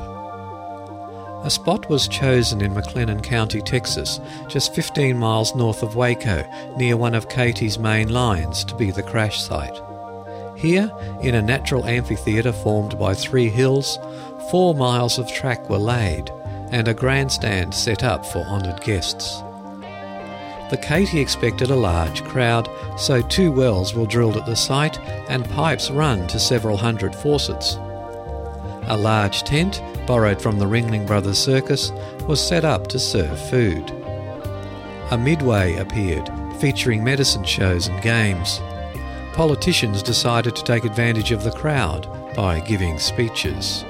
A 1.45 1.49
spot 1.49 1.89
was 1.89 2.09
chosen 2.09 2.61
in 2.61 2.73
McLennan 2.73 3.23
County, 3.23 3.61
Texas, 3.61 4.19
just 4.49 4.75
15 4.75 5.17
miles 5.17 5.55
north 5.55 5.83
of 5.83 5.95
Waco, 5.95 6.45
near 6.75 6.97
one 6.97 7.15
of 7.15 7.29
Katy's 7.29 7.79
main 7.79 8.09
lines, 8.09 8.65
to 8.65 8.75
be 8.75 8.91
the 8.91 9.03
crash 9.03 9.41
site. 9.41 9.79
Here, 10.57 10.91
in 11.21 11.35
a 11.35 11.41
natural 11.41 11.85
amphitheatre 11.85 12.53
formed 12.53 12.99
by 12.99 13.13
three 13.13 13.49
hills, 13.49 13.97
four 14.51 14.75
miles 14.75 15.17
of 15.17 15.31
track 15.31 15.69
were 15.69 15.77
laid 15.77 16.29
and 16.71 16.87
a 16.87 16.93
grandstand 16.93 17.73
set 17.73 18.03
up 18.03 18.25
for 18.25 18.39
honoured 18.39 18.81
guests. 18.81 19.41
The 20.69 20.77
Katy 20.77 21.19
expected 21.19 21.69
a 21.69 21.75
large 21.75 22.23
crowd, 22.23 22.69
so 22.97 23.21
two 23.21 23.51
wells 23.51 23.93
were 23.93 24.05
drilled 24.07 24.37
at 24.37 24.45
the 24.45 24.55
site 24.55 24.99
and 25.29 25.49
pipes 25.51 25.91
run 25.91 26.27
to 26.27 26.39
several 26.39 26.77
hundred 26.77 27.15
faucets. 27.15 27.75
A 28.87 28.97
large 28.97 29.43
tent, 29.43 29.81
borrowed 30.07 30.41
from 30.41 30.59
the 30.59 30.65
Ringling 30.65 31.05
Brothers 31.05 31.37
Circus, 31.37 31.91
was 32.27 32.45
set 32.45 32.65
up 32.65 32.87
to 32.87 32.99
serve 32.99 33.39
food. 33.49 33.91
A 35.11 35.17
midway 35.17 35.75
appeared, 35.75 36.29
featuring 36.59 37.03
medicine 37.03 37.43
shows 37.43 37.87
and 37.87 38.01
games. 38.01 38.59
Politicians 39.33 40.01
decided 40.01 40.55
to 40.55 40.63
take 40.63 40.85
advantage 40.85 41.31
of 41.31 41.43
the 41.43 41.51
crowd 41.51 42.07
by 42.35 42.59
giving 42.59 42.99
speeches. 42.99 43.85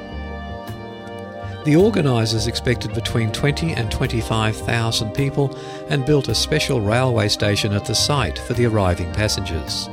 The 1.66 1.78
organisers 1.78 2.48
expected 2.48 2.94
between 2.94 3.32
20 3.32 3.72
and 3.72 3.90
25,000 3.90 5.14
people 5.14 5.58
and 5.88 6.06
built 6.06 6.28
a 6.28 6.36
special 6.36 6.82
railway 6.82 7.30
station 7.30 7.72
at 7.72 7.86
the 7.86 7.96
site 7.96 8.38
for 8.38 8.54
the 8.54 8.66
arriving 8.66 9.14
passengers. 9.14 9.88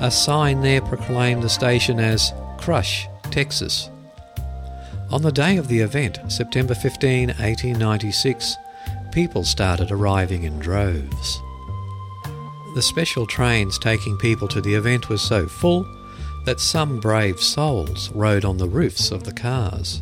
A 0.00 0.10
sign 0.12 0.60
there 0.60 0.80
proclaimed 0.80 1.42
the 1.42 1.48
station 1.48 1.98
as 1.98 2.32
Crush, 2.56 3.08
Texas. 3.32 3.90
On 5.10 5.22
the 5.22 5.32
day 5.32 5.56
of 5.56 5.66
the 5.66 5.80
event, 5.80 6.20
September 6.28 6.74
15, 6.74 7.28
1896, 7.28 8.56
people 9.10 9.42
started 9.42 9.90
arriving 9.90 10.44
in 10.44 10.60
droves. 10.60 11.40
The 12.76 12.82
special 12.82 13.26
trains 13.26 13.76
taking 13.76 14.16
people 14.18 14.46
to 14.46 14.60
the 14.60 14.74
event 14.74 15.08
were 15.08 15.18
so 15.18 15.48
full 15.48 15.84
that 16.44 16.60
some 16.60 17.00
brave 17.00 17.40
souls 17.40 18.08
rode 18.12 18.44
on 18.44 18.56
the 18.56 18.68
roofs 18.68 19.10
of 19.10 19.24
the 19.24 19.32
cars. 19.32 20.00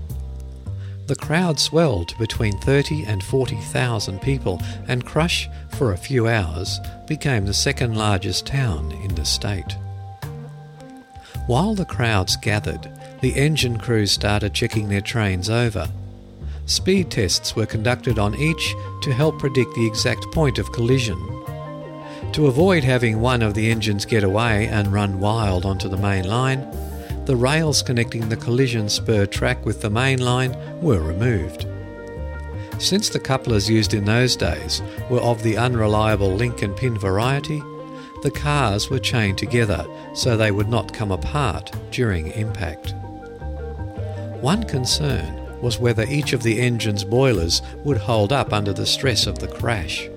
The 1.09 1.17
crowd 1.17 1.59
swelled 1.59 2.09
to 2.09 2.19
between 2.19 2.59
30 2.59 3.05
and 3.05 3.25
40,000 3.25 4.21
people, 4.21 4.61
and 4.89 5.07
Crush, 5.07 5.49
for 5.71 5.93
a 5.93 5.97
few 5.97 6.29
hours, 6.29 6.81
became 7.07 7.47
the 7.47 7.55
second 7.55 7.97
largest 7.97 8.45
town 8.47 8.93
in 8.93 9.15
the 9.15 9.25
state. 9.25 9.75
While 11.47 11.75
the 11.75 11.87
crowds 11.87 12.37
gathered, 12.37 12.93
the 13.23 13.35
engine 13.37 13.79
crews 13.79 14.13
started 14.13 14.53
checking 14.53 14.91
their 14.91 15.01
trains 15.01 15.49
over. 15.49 15.89
Speed 16.67 17.11
tests 17.11 17.57
were 17.57 17.65
conducted 17.65 18.19
on 18.19 18.35
each 18.35 18.75
to 19.01 19.15
help 19.15 19.39
predict 19.39 19.75
the 19.77 19.87
exact 19.87 20.31
point 20.33 20.59
of 20.59 20.73
collision. 20.73 21.17
To 22.33 22.49
avoid 22.49 22.85
having 22.85 23.23
one 23.23 23.41
of 23.41 23.55
the 23.55 23.71
engines 23.71 24.05
get 24.05 24.25
away 24.25 24.69
and 24.69 24.93
run 24.93 25.21
wild 25.21 25.65
onto 25.65 25.89
the 25.89 25.97
main 25.97 26.29
line, 26.29 26.71
the 27.29 27.37
rails 27.37 27.83
connecting 27.83 28.27
the 28.31 28.37
collision 28.39 28.89
spur 28.89 29.27
track 29.27 29.67
with 29.67 29.83
the 29.83 29.91
main 29.91 30.19
line 30.19 30.57
were 30.81 31.03
removed. 31.03 31.67
Since 32.79 33.11
the 33.11 33.21
couplers 33.21 33.69
used 33.69 33.93
in 33.93 34.07
those 34.07 34.35
days 34.35 34.81
were 35.11 35.21
of 35.21 35.43
the 35.43 35.59
unreliable 35.59 36.33
link 36.33 36.63
and 36.63 36.75
pin 36.75 36.99
variety, 36.99 37.63
the 38.23 38.31
cars 38.31 38.89
were 38.89 38.99
chained 38.99 39.37
together 39.37 39.85
so 40.15 40.39
they 40.39 40.51
would 40.51 40.71
not 40.71 40.95
come 40.95 41.13
apart 41.13 41.71
during 41.91 42.29
impact. 42.29 42.95
One 44.41 44.63
concern 44.63 45.61
was 45.61 45.79
whether 45.79 46.05
each 46.05 46.33
of 46.33 46.43
the 46.43 46.59
engine's 46.59 47.05
boilers 47.05 47.61
would 47.85 47.99
hold 47.99 48.33
up 48.33 48.55
under 48.55 48.73
the 48.73 48.87
stress 48.87 49.27
of 49.27 49.39
the 49.39 49.49
crash. 49.49 50.09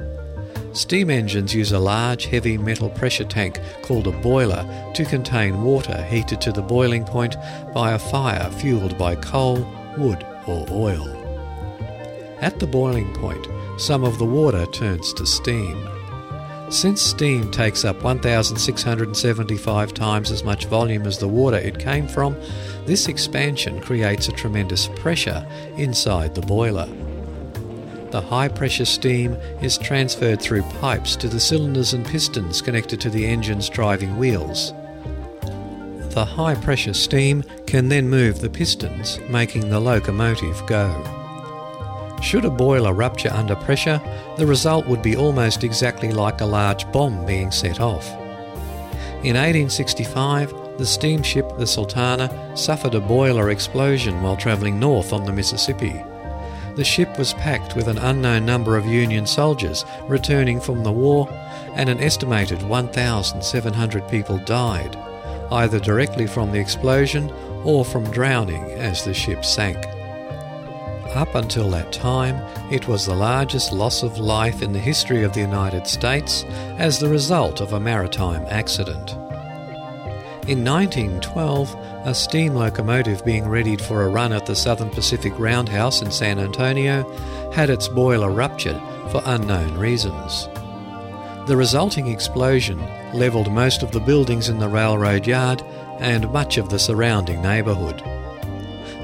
Steam 0.74 1.10
engines 1.10 1.54
use 1.54 1.74
a 1.74 1.80
large 1.80 2.26
heavy 2.26 2.58
metal 2.58 2.90
pressure 2.90 3.26
tank 3.26 3.60
called 3.82 4.08
a 4.08 4.12
boiler 4.12 4.66
to 4.94 5.04
contain 5.04 5.64
water 5.64 6.02
heated 6.04 6.40
to 6.42 6.52
the 6.52 6.62
boiling 6.62 7.04
point 7.04 7.36
by 7.74 7.92
a 7.92 8.00
fire 8.00 8.50
fueled 8.52 8.98
by 8.98 9.16
coal, 9.16 9.68
wood, 9.98 10.26
or 10.48 10.66
oil. 10.72 11.18
At 12.40 12.60
the 12.60 12.68
boiling 12.68 13.14
point, 13.16 13.48
some 13.78 14.04
of 14.04 14.18
the 14.18 14.26
water 14.26 14.66
turns 14.68 15.14
to 15.14 15.26
steam. 15.26 15.88
Since 16.70 17.02
steam 17.02 17.52
takes 17.52 17.84
up 17.84 18.02
1,675 18.02 19.94
times 19.94 20.32
as 20.32 20.44
much 20.46 20.68
volume 20.68 21.06
as 21.06 21.18
the 21.18 21.28
water 21.28 21.58
it 21.58 21.80
came 21.80 22.08
from, 22.08 22.38
this 22.86 23.10
expansion 23.10 23.82
creates 23.82 24.30
a 24.30 24.32
tremendous 24.32 24.88
pressure 24.88 25.46
inside 25.76 26.34
the 26.34 26.42
boiler. 26.42 26.88
The 28.12 28.20
high 28.20 28.50
pressure 28.50 28.84
steam 28.84 29.36
is 29.62 29.78
transferred 29.78 30.42
through 30.42 30.64
pipes 30.82 31.16
to 31.16 31.30
the 31.30 31.40
cylinders 31.40 31.94
and 31.94 32.06
pistons 32.06 32.62
connected 32.62 33.00
to 33.02 33.10
the 33.10 33.26
engine's 33.26 33.70
driving 33.70 34.18
wheels. 34.18 34.74
The 36.10 36.26
high 36.26 36.56
pressure 36.56 36.94
steam 36.94 37.42
can 37.68 37.88
then 37.88 38.10
move 38.10 38.42
the 38.42 38.50
pistons, 38.50 39.18
making 39.30 39.70
the 39.70 39.80
locomotive 39.80 40.62
go. 40.68 40.92
Should 42.22 42.44
a 42.44 42.50
boiler 42.50 42.94
rupture 42.94 43.32
under 43.32 43.56
pressure, 43.56 44.02
the 44.38 44.46
result 44.46 44.88
would 44.88 45.02
be 45.02 45.16
almost 45.16 45.64
exactly 45.64 46.12
like 46.12 46.42
a 46.42 46.46
large 46.46 46.92
bomb 46.92 47.26
being 47.26 47.50
set 47.50 47.80
off. 47.80 48.12
In 49.24 49.38
1865, 49.38 50.78
the 50.78 50.86
steamship 50.86 51.58
the 51.58 51.66
Sultana 51.66 52.58
suffered 52.58 52.94
a 52.94 53.00
boiler 53.00 53.52
explosion 53.52 54.22
while 54.22 54.36
travelling 54.36 54.82
north 54.82 55.14
on 55.14 55.24
the 55.24 55.32
Mississippi 55.32 56.04
the 56.76 56.84
ship 56.84 57.18
was 57.18 57.34
packed 57.34 57.76
with 57.76 57.88
an 57.88 57.98
unknown 57.98 58.46
number 58.46 58.78
of 58.78 58.86
Union 58.86 59.26
soldiers 59.26 59.86
returning 60.08 60.60
from 60.60 60.84
the 60.84 60.92
war, 60.92 61.30
and 61.76 61.90
an 61.90 62.00
estimated 62.00 62.62
1,700 62.64 64.08
people 64.08 64.38
died, 64.40 64.96
either 65.52 65.80
directly 65.80 66.28
from 66.28 66.52
the 66.52 66.60
explosion 66.60 67.32
or 67.64 67.86
from 67.86 68.10
drowning 68.12 68.64
as 68.72 69.04
the 69.04 69.14
ship 69.14 69.46
sank. 69.46 69.78
Up 71.16 71.36
until 71.36 71.70
that 71.72 71.92
time, 71.92 72.38
it 72.72 72.88
was 72.88 73.06
the 73.06 73.14
largest 73.14 73.74
loss 73.74 74.02
of 74.02 74.18
life 74.18 74.62
in 74.62 74.72
the 74.72 74.80
history 74.80 75.24
of 75.24 75.34
the 75.34 75.42
United 75.42 75.86
States 75.86 76.46
as 76.78 77.00
the 77.00 77.10
result 77.10 77.60
of 77.60 77.74
a 77.74 77.80
maritime 77.80 78.46
accident. 78.50 79.16
In 80.48 80.66
1912, 80.66 81.76
a 82.06 82.16
steam 82.16 82.56
locomotive 82.56 83.24
being 83.24 83.48
readied 83.48 83.80
for 83.80 84.02
a 84.02 84.10
run 84.10 84.34
at 84.34 84.48
the 84.48 84.56
Southern 84.56 84.90
Pacific 84.90 85.32
Roundhouse 85.38 86.02
in 86.02 86.10
San 86.10 86.40
Antonio 86.40 87.08
had 87.52 87.70
its 87.70 87.88
boiler 87.88 88.32
ruptured 88.32 88.82
for 89.12 89.22
unknown 89.26 89.78
reasons. 89.78 90.50
The 91.46 91.56
resulting 91.56 92.08
explosion 92.08 92.80
levelled 93.14 93.52
most 93.52 93.84
of 93.84 93.92
the 93.92 94.00
buildings 94.00 94.50
in 94.50 94.58
the 94.58 94.68
railroad 94.68 95.28
yard 95.28 95.62
and 96.00 96.32
much 96.32 96.58
of 96.58 96.70
the 96.70 96.80
surrounding 96.80 97.40
neighbourhood. 97.44 98.02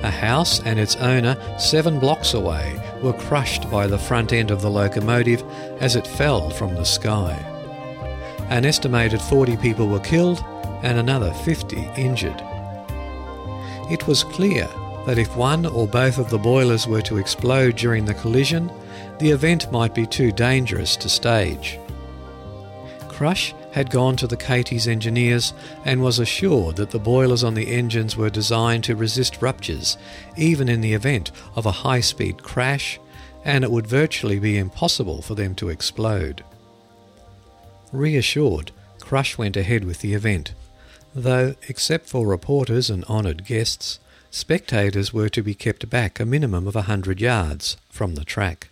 A 0.04 0.10
house 0.10 0.60
and 0.62 0.80
its 0.80 0.96
owner, 0.96 1.38
seven 1.60 2.00
blocks 2.00 2.34
away, 2.34 2.82
were 3.04 3.14
crushed 3.14 3.70
by 3.70 3.86
the 3.86 4.00
front 4.00 4.34
end 4.34 4.50
of 4.50 4.64
the 4.64 4.72
locomotive 4.72 5.44
as 5.80 5.96
it 5.96 6.08
fell 6.08 6.50
from 6.50 6.74
the 6.74 6.84
sky. 6.84 7.34
An 8.50 8.66
estimated 8.66 9.22
40 9.22 9.58
people 9.58 9.88
were 9.88 10.00
killed 10.00 10.44
and 10.88 11.00
another 11.00 11.34
50 11.34 11.76
injured. 11.98 12.42
It 13.92 14.08
was 14.08 14.24
clear 14.24 14.70
that 15.06 15.18
if 15.18 15.36
one 15.36 15.66
or 15.66 15.86
both 15.86 16.18
of 16.18 16.30
the 16.30 16.38
boilers 16.38 16.88
were 16.88 17.02
to 17.02 17.18
explode 17.18 17.76
during 17.76 18.06
the 18.06 18.14
collision, 18.14 18.72
the 19.20 19.32
event 19.32 19.70
might 19.70 19.94
be 19.94 20.06
too 20.06 20.32
dangerous 20.32 20.96
to 20.96 21.10
stage. 21.10 21.78
Crush 23.10 23.54
had 23.74 23.90
gone 23.90 24.16
to 24.16 24.28
the 24.28 24.38
Katy's 24.38 24.88
engineers 24.88 25.54
and 25.84 26.02
was 26.02 26.20
assured 26.20 26.78
that 26.78 26.92
the 26.92 27.00
boilers 27.00 27.44
on 27.44 27.54
the 27.54 27.70
engines 27.70 28.16
were 28.16 28.30
designed 28.30 28.86
to 28.86 28.96
resist 28.96 29.42
ruptures, 29.42 29.98
even 30.38 30.70
in 30.70 30.80
the 30.80 30.94
event 30.94 31.32
of 31.58 31.66
a 31.66 31.84
high 31.84 32.00
speed 32.00 32.44
crash, 32.44 32.98
and 33.44 33.66
it 33.66 33.72
would 33.72 33.88
virtually 33.88 34.40
be 34.40 34.58
impossible 34.58 35.22
for 35.22 35.36
them 35.36 35.54
to 35.56 35.68
explode. 35.68 36.46
Reassured, 37.92 38.72
Crush 39.02 39.38
went 39.38 39.58
ahead 39.58 39.84
with 39.84 40.00
the 40.00 40.14
event 40.14 40.54
though, 41.24 41.56
except 41.68 42.08
for 42.08 42.28
reporters 42.28 42.90
and 42.90 43.04
honoured 43.06 43.46
guests, 43.46 44.00
spectators 44.30 45.14
were 45.14 45.30
to 45.30 45.42
be 45.42 45.54
kept 45.54 45.90
back 45.90 46.20
a 46.20 46.26
minimum 46.26 46.68
of 46.68 46.76
a 46.76 46.84
hundred 46.84 47.20
yards 47.20 47.78
from 47.90 48.16
the 48.16 48.24
track. 48.24 48.70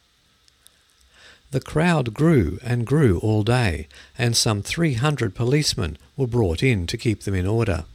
The 1.52 1.60
crowd 1.62 2.14
grew 2.14 2.60
and 2.64 2.86
grew 2.86 3.20
all 3.20 3.44
day, 3.44 3.88
and 4.18 4.36
some 4.36 4.62
300 4.62 5.34
policemen 5.34 5.98
were 6.18 6.28
brought 6.28 6.62
in 6.62 6.86
to 6.88 6.98
keep 6.98 7.24
them 7.24 7.34
in 7.34 7.48
order. 7.48 7.86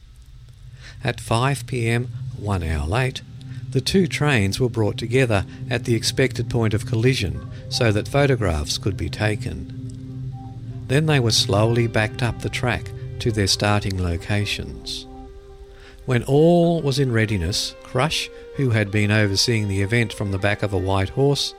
At 1.03 1.21
5 1.21 1.67
pm, 1.67 2.09
one 2.37 2.63
hour 2.63 2.87
late, 2.87 3.21
the 3.69 3.81
two 3.81 4.07
trains 4.07 4.59
were 4.59 4.69
brought 4.69 4.97
together 4.97 5.45
at 5.69 5.85
the 5.85 5.95
expected 5.95 6.49
point 6.49 6.73
of 6.73 6.85
collision 6.85 7.49
so 7.69 7.91
that 7.91 8.07
photographs 8.07 8.77
could 8.77 8.97
be 8.97 9.09
taken. 9.09 9.77
Then 10.87 11.05
they 11.05 11.19
were 11.19 11.31
slowly 11.31 11.87
backed 11.87 12.21
up 12.21 12.41
the 12.41 12.49
track 12.49 12.91
to 13.21 13.31
their 13.31 13.47
starting 13.47 14.01
locations. 14.01 15.07
When 16.05 16.23
all 16.23 16.81
was 16.81 16.99
in 16.99 17.11
readiness, 17.11 17.75
Crush, 17.83 18.29
who 18.55 18.71
had 18.71 18.91
been 18.91 19.11
overseeing 19.11 19.67
the 19.67 19.81
event 19.81 20.11
from 20.11 20.31
the 20.31 20.39
back 20.39 20.63
of 20.63 20.73
a 20.73 20.77
white 20.77 21.09
horse, 21.09 21.53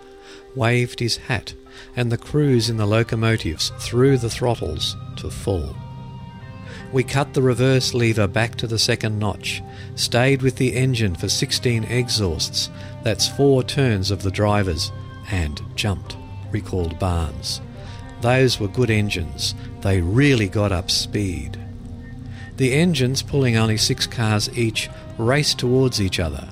waved 0.55 1.01
his 1.01 1.17
hat, 1.17 1.55
and 1.97 2.11
the 2.11 2.19
crews 2.19 2.69
in 2.69 2.77
the 2.77 2.87
locomotives 2.87 3.73
threw 3.79 4.19
the 4.19 4.31
throttles 4.31 4.97
to 5.17 5.31
full. 5.31 5.77
We 6.93 7.05
cut 7.05 7.33
the 7.33 7.43
reverse 7.43 7.95
lever 7.95 8.27
back 8.27 8.57
to 8.57 8.67
the 8.67 8.79
second 8.79 9.19
notch, 9.19 9.63
stayed 9.95 10.43
with 10.43 10.57
the 10.57 10.75
engine 10.75 11.15
for 11.15 11.29
16 11.29 11.85
exhausts, 11.85 12.69
that's 13.03 13.29
four 13.29 13.63
turns 13.63 14.11
of 14.11 14.23
the 14.23 14.31
drivers, 14.31 14.93
and 15.31 15.61
jumped, 15.75 16.17
recalled 16.51 16.99
Barnes. 16.99 17.61
Those 18.21 18.61
were 18.61 18.69
good 18.69 18.91
engines. 18.91 19.55
They 19.83 20.01
really 20.01 20.49
got 20.49 20.73
up 20.73 20.91
speed. 20.91 21.59
The 22.57 22.73
engines, 22.73 23.23
pulling 23.23 23.57
only 23.57 23.77
six 23.77 24.07
cars 24.07 24.49
each, 24.57 24.89
raced 25.19 25.59
towards 25.59 26.01
each 26.01 26.21
other. 26.21 26.49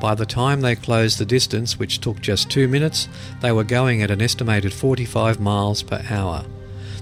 By 0.00 0.14
the 0.14 0.26
time 0.26 0.60
they 0.60 0.76
closed 0.76 1.18
the 1.18 1.24
distance, 1.24 1.78
which 1.78 2.00
took 2.00 2.20
just 2.20 2.50
two 2.50 2.68
minutes, 2.68 3.08
they 3.40 3.52
were 3.52 3.64
going 3.64 4.02
at 4.02 4.10
an 4.10 4.20
estimated 4.20 4.74
45 4.74 5.40
miles 5.40 5.82
per 5.82 6.04
hour. 6.10 6.44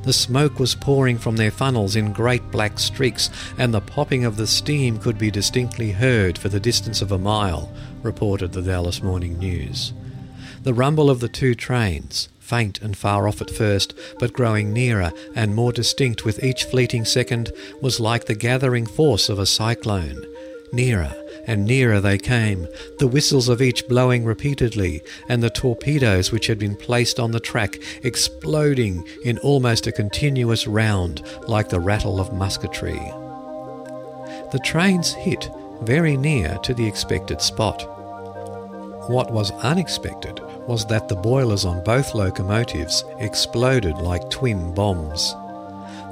The 0.05 0.13
smoke 0.13 0.59
was 0.59 0.75
pouring 0.75 1.19
from 1.19 1.37
their 1.37 1.51
funnels 1.51 1.97
in 1.97 2.13
great 2.13 2.51
black 2.51 2.79
streaks, 2.79 3.31
and 3.59 3.73
the 3.73 3.81
popping 3.81 4.25
of 4.25 4.37
the 4.37 4.47
steam 4.47 4.99
could 4.99 5.19
be 5.19 5.31
distinctly 5.31 5.93
heard 5.93 6.39
for 6.39 6.49
the 6.49 6.61
distance 6.61 7.03
of 7.03 7.11
a 7.11 7.19
mile, 7.19 7.73
reported 8.03 8.53
the 8.53 8.63
Dallas 8.63 9.03
Morning 9.03 9.39
News. 9.39 9.93
The 10.63 10.75
rumble 10.75 11.11
of 11.11 11.21
the 11.21 11.29
two 11.29 11.55
trains, 11.55 12.29
faint 12.53 12.83
and 12.83 12.99
far 12.99 13.27
off 13.27 13.41
at 13.41 13.51
first, 13.51 13.95
but 14.19 14.35
growing 14.35 14.75
nearer 14.75 15.11
and 15.35 15.55
more 15.55 15.73
distinct 15.73 16.27
with 16.27 16.45
each 16.45 16.65
fleeting 16.65 17.03
second, 17.03 17.51
was 17.81 17.99
like 17.99 18.27
the 18.27 18.35
gathering 18.35 18.85
force 18.85 19.31
of 19.31 19.39
a 19.39 19.47
cyclone. 19.47 20.23
Nearer 20.71 21.15
and 21.47 21.65
nearer 21.65 21.99
they 21.99 22.19
came, 22.19 22.69
the 22.99 23.07
whistles 23.07 23.49
of 23.49 23.63
each 23.63 23.89
blowing 23.89 24.23
repeatedly, 24.27 25.03
and 25.31 25.43
the 25.43 25.49
torpedoes 25.49 26.31
which 26.31 26.47
had 26.47 26.59
been 26.59 26.77
placed 26.77 27.19
on 27.19 27.31
the 27.31 27.41
track 27.41 27.79
exploding 28.03 29.03
in 29.25 29.39
almost 29.39 29.87
a 29.87 29.93
continuous 29.93 30.67
round 30.67 31.23
like 31.49 31.71
the 31.71 31.81
rattle 31.81 32.21
of 32.21 32.35
musketry. 32.35 33.01
The 34.53 34.61
trains 34.63 35.15
hit 35.15 35.49
very 35.81 36.19
near 36.19 36.59
to 36.65 36.75
the 36.75 36.87
expected 36.87 37.41
spot. 37.41 38.02
What 39.09 39.33
was 39.33 39.51
unexpected 39.51 40.41
was 40.67 40.87
that 40.87 41.09
the 41.09 41.17
boilers 41.17 41.65
on 41.65 41.83
both 41.83 42.15
locomotives 42.15 43.05
exploded 43.19 43.99
like 43.99 44.31
twin 44.31 44.73
bombs. 44.75 45.35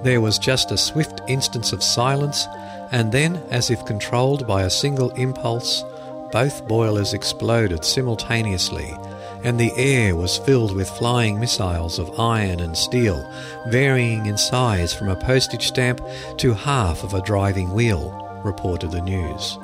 There 0.02 0.20
was 0.20 0.38
just 0.38 0.72
a 0.72 0.76
swift 0.76 1.20
instance 1.28 1.72
of 1.72 1.82
silence 1.82 2.46
and 2.92 3.12
then, 3.12 3.36
as 3.50 3.70
if 3.70 3.84
controlled 3.84 4.46
by 4.46 4.62
a 4.62 4.70
single 4.70 5.10
impulse, 5.10 5.84
both 6.32 6.66
boilers 6.66 7.14
exploded 7.14 7.84
simultaneously, 7.84 8.96
and 9.44 9.58
the 9.58 9.72
air 9.76 10.16
was 10.16 10.38
filled 10.38 10.74
with 10.74 10.90
flying 10.90 11.38
missiles 11.38 11.98
of 11.98 12.18
iron 12.18 12.60
and 12.60 12.76
steel, 12.76 13.24
varying 13.68 14.26
in 14.26 14.36
size 14.36 14.92
from 14.92 15.08
a 15.08 15.16
postage 15.16 15.68
stamp 15.68 16.00
to 16.38 16.52
half 16.52 17.04
of 17.04 17.14
a 17.14 17.22
driving 17.22 17.72
wheel, 17.72 18.40
reported 18.44 18.90
the 18.90 19.00
news. 19.00 19.58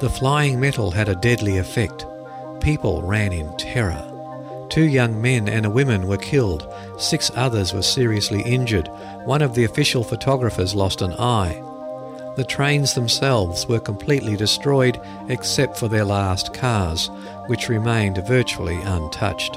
The 0.00 0.10
flying 0.10 0.60
metal 0.60 0.90
had 0.90 1.08
a 1.08 1.14
deadly 1.14 1.56
effect. 1.56 2.04
People 2.66 3.00
ran 3.02 3.32
in 3.32 3.56
terror. 3.56 4.04
Two 4.70 4.88
young 4.88 5.22
men 5.22 5.48
and 5.48 5.64
a 5.64 5.70
woman 5.70 6.08
were 6.08 6.16
killed. 6.16 6.66
Six 6.98 7.30
others 7.36 7.72
were 7.72 7.80
seriously 7.80 8.42
injured. 8.42 8.88
One 9.24 9.40
of 9.40 9.54
the 9.54 9.62
official 9.62 10.02
photographers 10.02 10.74
lost 10.74 11.00
an 11.00 11.12
eye. 11.12 11.62
The 12.34 12.42
trains 12.42 12.92
themselves 12.92 13.68
were 13.68 13.78
completely 13.78 14.36
destroyed 14.36 15.00
except 15.28 15.78
for 15.78 15.86
their 15.86 16.04
last 16.04 16.54
cars, 16.54 17.08
which 17.46 17.68
remained 17.68 18.26
virtually 18.26 18.80
untouched. 18.82 19.56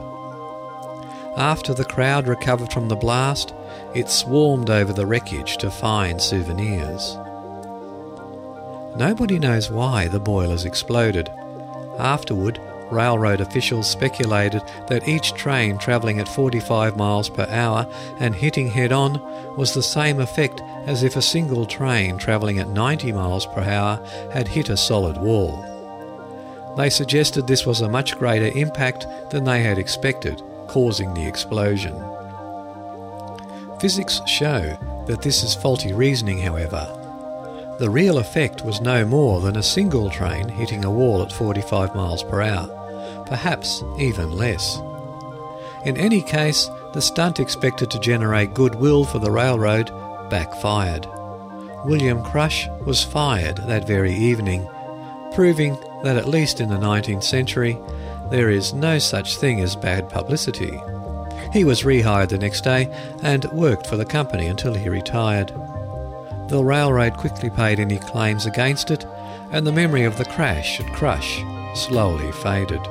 After 1.35 1.73
the 1.73 1.85
crowd 1.85 2.27
recovered 2.27 2.71
from 2.71 2.89
the 2.89 2.95
blast, 2.95 3.55
it 3.95 4.11
swarmed 4.11 4.69
over 4.69 4.93
the 4.93 5.07
wreckage 5.07 5.57
to 5.57 5.71
find 5.71 6.21
souvenirs. 6.21 7.17
Nobody 8.95 9.39
knows 9.39 9.71
why 9.71 10.07
the 10.07 10.19
boilers 10.19 10.63
exploded. 10.63 11.27
Afterward, 11.97 12.61
railroad 12.91 13.41
officials 13.41 13.89
speculated 13.89 14.61
that 14.87 15.07
each 15.07 15.33
train 15.33 15.77
travelling 15.77 16.19
at 16.19 16.27
45 16.27 16.97
miles 16.97 17.29
per 17.29 17.47
hour 17.49 17.87
and 18.19 18.35
hitting 18.35 18.69
head 18.69 18.91
on 18.91 19.21
was 19.55 19.73
the 19.73 19.83
same 19.83 20.19
effect 20.19 20.61
as 20.85 21.03
if 21.03 21.15
a 21.15 21.21
single 21.21 21.65
train 21.65 22.17
travelling 22.17 22.59
at 22.59 22.69
90 22.69 23.11
miles 23.11 23.45
per 23.45 23.61
hour 23.61 24.03
had 24.31 24.47
hit 24.47 24.69
a 24.69 24.77
solid 24.77 25.17
wall. 25.17 25.65
They 26.77 26.89
suggested 26.89 27.45
this 27.45 27.65
was 27.65 27.81
a 27.81 27.89
much 27.89 28.17
greater 28.17 28.57
impact 28.57 29.05
than 29.31 29.43
they 29.43 29.61
had 29.61 29.77
expected, 29.77 30.41
causing 30.67 31.13
the 31.13 31.27
explosion. 31.27 31.95
Physics 33.79 34.21
show 34.27 34.77
that 35.07 35.21
this 35.21 35.43
is 35.43 35.55
faulty 35.55 35.93
reasoning, 35.93 36.39
however. 36.39 36.95
The 37.79 37.89
real 37.89 38.17
effect 38.17 38.63
was 38.65 38.81
no 38.81 39.05
more 39.05 39.39
than 39.41 39.55
a 39.55 39.63
single 39.63 40.09
train 40.09 40.49
hitting 40.49 40.83
a 40.83 40.91
wall 40.91 41.21
at 41.21 41.31
45 41.31 41.95
miles 41.95 42.23
per 42.23 42.41
hour 42.41 42.78
perhaps 43.29 43.83
even 43.97 44.31
less. 44.31 44.81
In 45.85 45.95
any 45.95 46.21
case, 46.21 46.69
the 46.93 47.01
stunt 47.01 47.39
expected 47.39 47.89
to 47.91 47.99
generate 47.99 48.53
goodwill 48.53 49.05
for 49.05 49.19
the 49.19 49.31
railroad 49.31 49.91
backfired. 50.29 51.07
William 51.85 52.23
Crush 52.23 52.67
was 52.85 53.03
fired 53.03 53.57
that 53.57 53.87
very 53.87 54.13
evening, 54.13 54.67
proving 55.33 55.77
that 56.03 56.17
at 56.17 56.27
least 56.27 56.59
in 56.59 56.69
the 56.69 56.75
19th 56.75 57.23
century, 57.23 57.77
there 58.29 58.49
is 58.49 58.73
no 58.73 58.99
such 58.99 59.37
thing 59.37 59.61
as 59.61 59.75
bad 59.75 60.09
publicity. 60.09 60.81
He 61.53 61.63
was 61.63 61.83
rehired 61.83 62.29
the 62.29 62.37
next 62.37 62.61
day 62.63 62.89
and 63.23 63.45
worked 63.51 63.87
for 63.87 63.95
the 63.95 64.05
company 64.05 64.47
until 64.47 64.73
he 64.73 64.89
retired. 64.89 65.49
The 66.49 66.63
railroad 66.63 67.15
quickly 67.17 67.49
paid 67.49 67.79
any 67.79 67.99
claims 67.99 68.45
against 68.45 68.91
it, 68.91 69.05
and 69.51 69.65
the 69.65 69.71
memory 69.71 70.03
of 70.03 70.17
the 70.17 70.25
crash 70.25 70.79
at 70.79 70.93
Crush 70.93 71.41
slowly 71.75 72.31
faded. 72.31 72.81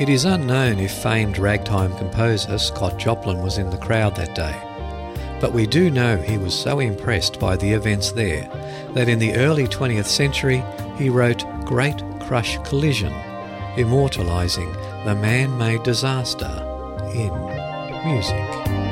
It 0.00 0.08
is 0.08 0.24
unknown 0.24 0.80
if 0.80 0.90
famed 0.90 1.38
ragtime 1.38 1.96
composer 1.96 2.58
Scott 2.58 2.98
Joplin 2.98 3.40
was 3.44 3.58
in 3.58 3.70
the 3.70 3.78
crowd 3.78 4.16
that 4.16 4.34
day, 4.34 4.56
but 5.40 5.52
we 5.52 5.68
do 5.68 5.88
know 5.88 6.16
he 6.16 6.36
was 6.36 6.52
so 6.52 6.80
impressed 6.80 7.38
by 7.38 7.54
the 7.54 7.72
events 7.72 8.10
there 8.10 8.50
that 8.94 9.08
in 9.08 9.20
the 9.20 9.36
early 9.36 9.68
20th 9.68 10.06
century 10.06 10.64
he 10.98 11.10
wrote 11.10 11.44
Great 11.64 12.02
Crush 12.22 12.58
Collision, 12.64 13.12
immortalising 13.76 14.72
the 15.04 15.14
man 15.14 15.56
made 15.56 15.84
disaster 15.84 16.50
in 17.14 17.30
music. 18.04 18.83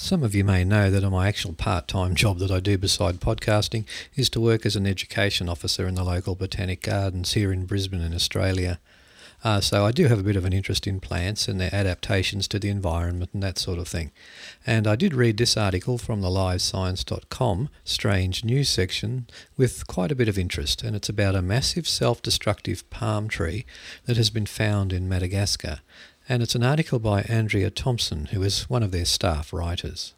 Some 0.00 0.22
of 0.22 0.32
you 0.32 0.44
may 0.44 0.62
know 0.62 0.92
that 0.92 1.10
my 1.10 1.26
actual 1.26 1.54
part 1.54 1.88
time 1.88 2.14
job 2.14 2.38
that 2.38 2.52
I 2.52 2.60
do 2.60 2.78
beside 2.78 3.18
podcasting 3.18 3.84
is 4.14 4.30
to 4.30 4.40
work 4.40 4.64
as 4.64 4.76
an 4.76 4.86
education 4.86 5.48
officer 5.48 5.88
in 5.88 5.96
the 5.96 6.04
local 6.04 6.36
botanic 6.36 6.82
gardens 6.82 7.32
here 7.32 7.52
in 7.52 7.66
Brisbane, 7.66 8.00
in 8.00 8.14
Australia. 8.14 8.78
Uh, 9.42 9.60
so 9.60 9.84
I 9.84 9.90
do 9.90 10.06
have 10.06 10.20
a 10.20 10.22
bit 10.22 10.36
of 10.36 10.44
an 10.44 10.52
interest 10.52 10.86
in 10.86 11.00
plants 11.00 11.48
and 11.48 11.60
their 11.60 11.74
adaptations 11.74 12.46
to 12.48 12.60
the 12.60 12.68
environment 12.68 13.30
and 13.34 13.42
that 13.42 13.58
sort 13.58 13.80
of 13.80 13.88
thing. 13.88 14.12
And 14.64 14.86
I 14.86 14.94
did 14.94 15.14
read 15.14 15.36
this 15.36 15.56
article 15.56 15.98
from 15.98 16.20
the 16.20 16.28
livescience.com 16.28 17.68
strange 17.82 18.44
news 18.44 18.68
section 18.68 19.26
with 19.56 19.88
quite 19.88 20.12
a 20.12 20.16
bit 20.16 20.28
of 20.28 20.38
interest, 20.38 20.84
and 20.84 20.94
it's 20.94 21.08
about 21.08 21.34
a 21.34 21.42
massive 21.42 21.88
self 21.88 22.22
destructive 22.22 22.88
palm 22.88 23.26
tree 23.26 23.66
that 24.06 24.16
has 24.16 24.30
been 24.30 24.46
found 24.46 24.92
in 24.92 25.08
Madagascar 25.08 25.80
and 26.28 26.42
it's 26.42 26.54
an 26.54 26.62
article 26.62 26.98
by 26.98 27.22
Andrea 27.22 27.70
Thompson, 27.70 28.26
who 28.26 28.42
is 28.42 28.68
one 28.68 28.82
of 28.82 28.90
their 28.90 29.06
staff 29.06 29.52
writers. 29.52 30.14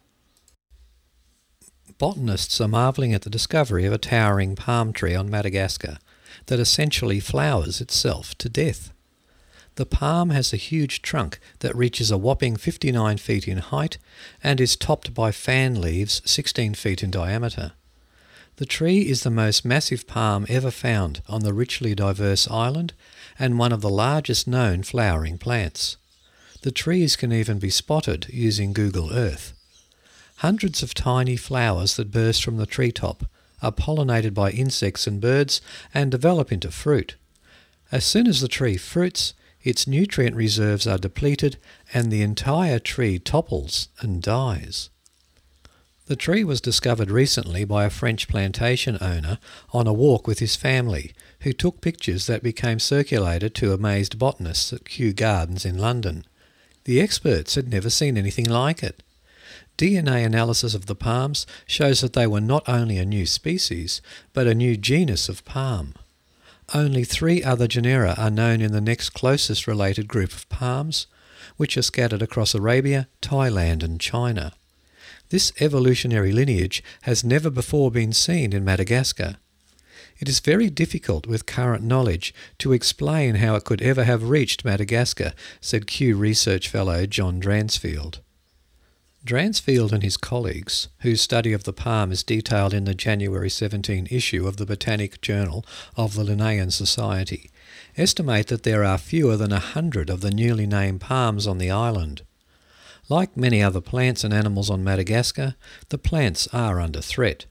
Botanists 1.97 2.59
are 2.59 2.67
marvelling 2.67 3.13
at 3.13 3.21
the 3.21 3.29
discovery 3.29 3.85
of 3.85 3.93
a 3.93 3.97
towering 3.97 4.55
palm 4.55 4.91
tree 4.91 5.15
on 5.15 5.29
Madagascar 5.29 5.99
that 6.47 6.59
essentially 6.59 7.19
flowers 7.19 7.79
itself 7.79 8.35
to 8.39 8.49
death. 8.49 8.91
The 9.75 9.85
palm 9.85 10.31
has 10.31 10.51
a 10.51 10.57
huge 10.57 11.01
trunk 11.01 11.39
that 11.59 11.75
reaches 11.75 12.11
a 12.11 12.17
whopping 12.17 12.57
59 12.57 13.17
feet 13.17 13.47
in 13.47 13.59
height 13.59 13.97
and 14.43 14.59
is 14.59 14.75
topped 14.75 15.13
by 15.13 15.31
fan 15.31 15.79
leaves 15.79 16.21
16 16.25 16.73
feet 16.73 17.03
in 17.03 17.11
diameter. 17.11 17.71
The 18.57 18.65
tree 18.65 19.07
is 19.07 19.23
the 19.23 19.29
most 19.29 19.63
massive 19.63 20.07
palm 20.07 20.45
ever 20.49 20.71
found 20.71 21.21
on 21.29 21.41
the 21.41 21.53
richly 21.53 21.95
diverse 21.95 22.49
island 22.49 22.93
and 23.39 23.57
one 23.57 23.71
of 23.71 23.81
the 23.81 23.89
largest 23.89 24.45
known 24.45 24.83
flowering 24.83 25.37
plants. 25.37 25.97
The 26.61 26.71
trees 26.71 27.15
can 27.15 27.33
even 27.33 27.57
be 27.57 27.71
spotted 27.71 28.27
using 28.29 28.71
Google 28.71 29.11
Earth. 29.11 29.53
Hundreds 30.37 30.83
of 30.83 30.93
tiny 30.93 31.35
flowers 31.35 31.95
that 31.95 32.11
burst 32.11 32.43
from 32.43 32.57
the 32.57 32.67
treetop 32.67 33.25
are 33.63 33.71
pollinated 33.71 34.33
by 34.33 34.51
insects 34.51 35.07
and 35.07 35.19
birds 35.19 35.61
and 35.93 36.11
develop 36.11 36.51
into 36.51 36.71
fruit. 36.71 37.15
As 37.91 38.05
soon 38.05 38.27
as 38.27 38.41
the 38.41 38.47
tree 38.47 38.77
fruits, 38.77 39.33
its 39.63 39.87
nutrient 39.87 40.35
reserves 40.35 40.85
are 40.85 40.97
depleted 40.97 41.57
and 41.93 42.11
the 42.11 42.21
entire 42.21 42.79
tree 42.79 43.17
topples 43.19 43.89
and 43.99 44.21
dies. 44.21 44.89
The 46.05 46.15
tree 46.15 46.43
was 46.43 46.61
discovered 46.61 47.09
recently 47.09 47.63
by 47.63 47.85
a 47.85 47.89
French 47.89 48.27
plantation 48.27 48.97
owner 49.01 49.39
on 49.71 49.87
a 49.87 49.93
walk 49.93 50.27
with 50.27 50.39
his 50.39 50.55
family, 50.55 51.13
who 51.41 51.53
took 51.53 51.81
pictures 51.81 52.27
that 52.27 52.43
became 52.43 52.79
circulated 52.79 53.55
to 53.55 53.73
amazed 53.73 54.19
botanists 54.19 54.73
at 54.73 54.85
Kew 54.85 55.13
Gardens 55.13 55.65
in 55.65 55.77
London. 55.77 56.25
The 56.85 56.99
experts 56.99 57.55
had 57.55 57.69
never 57.69 57.89
seen 57.89 58.17
anything 58.17 58.49
like 58.49 58.81
it. 58.81 59.03
DNA 59.77 60.25
analysis 60.25 60.73
of 60.73 60.85
the 60.85 60.95
palms 60.95 61.47
shows 61.65 62.01
that 62.01 62.13
they 62.13 62.27
were 62.27 62.41
not 62.41 62.67
only 62.67 62.97
a 62.97 63.05
new 63.05 63.25
species, 63.25 64.01
but 64.33 64.47
a 64.47 64.55
new 64.55 64.77
genus 64.77 65.29
of 65.29 65.45
palm. 65.45 65.95
Only 66.73 67.03
three 67.03 67.43
other 67.43 67.67
genera 67.67 68.15
are 68.17 68.29
known 68.29 68.61
in 68.61 68.71
the 68.71 68.81
next 68.81 69.09
closest 69.11 69.67
related 69.67 70.07
group 70.07 70.31
of 70.31 70.47
palms, 70.49 71.07
which 71.57 71.77
are 71.77 71.81
scattered 71.81 72.21
across 72.21 72.55
Arabia, 72.55 73.07
Thailand, 73.21 73.83
and 73.83 73.99
China. 73.99 74.53
This 75.29 75.51
evolutionary 75.59 76.31
lineage 76.31 76.83
has 77.03 77.23
never 77.23 77.49
before 77.49 77.91
been 77.91 78.13
seen 78.13 78.53
in 78.53 78.65
Madagascar. 78.65 79.37
It 80.21 80.29
is 80.29 80.39
very 80.39 80.69
difficult 80.69 81.25
with 81.25 81.47
current 81.47 81.83
knowledge 81.83 82.31
to 82.59 82.73
explain 82.73 83.35
how 83.35 83.55
it 83.55 83.63
could 83.63 83.81
ever 83.81 84.03
have 84.03 84.29
reached 84.29 84.63
Madagascar, 84.63 85.33
said 85.59 85.87
Kew 85.87 86.15
Research 86.15 86.69
Fellow 86.69 87.07
John 87.07 87.39
Dransfield. 87.39 88.19
Dransfield 89.25 89.91
and 89.91 90.03
his 90.03 90.17
colleagues, 90.17 90.89
whose 90.99 91.21
study 91.21 91.53
of 91.53 91.63
the 91.63 91.73
palm 91.73 92.11
is 92.11 92.23
detailed 92.23 92.71
in 92.71 92.83
the 92.83 92.93
January 92.93 93.49
17 93.49 94.07
issue 94.11 94.47
of 94.47 94.57
the 94.57 94.65
Botanic 94.65 95.21
Journal 95.21 95.65
of 95.95 96.13
the 96.13 96.23
Linnean 96.23 96.71
Society, 96.71 97.49
estimate 97.97 98.47
that 98.47 98.61
there 98.61 98.83
are 98.83 98.99
fewer 98.99 99.35
than 99.35 99.51
a 99.51 99.59
hundred 99.59 100.11
of 100.11 100.21
the 100.21 100.31
newly 100.31 100.67
named 100.67 101.01
palms 101.01 101.47
on 101.47 101.57
the 101.57 101.71
island. 101.71 102.21
Like 103.09 103.35
many 103.35 103.63
other 103.63 103.81
plants 103.81 104.23
and 104.23 104.35
animals 104.35 104.69
on 104.69 104.83
Madagascar, 104.83 105.55
the 105.89 105.97
plants 105.97 106.47
are 106.53 106.79
under 106.79 107.01
threat. 107.01 107.45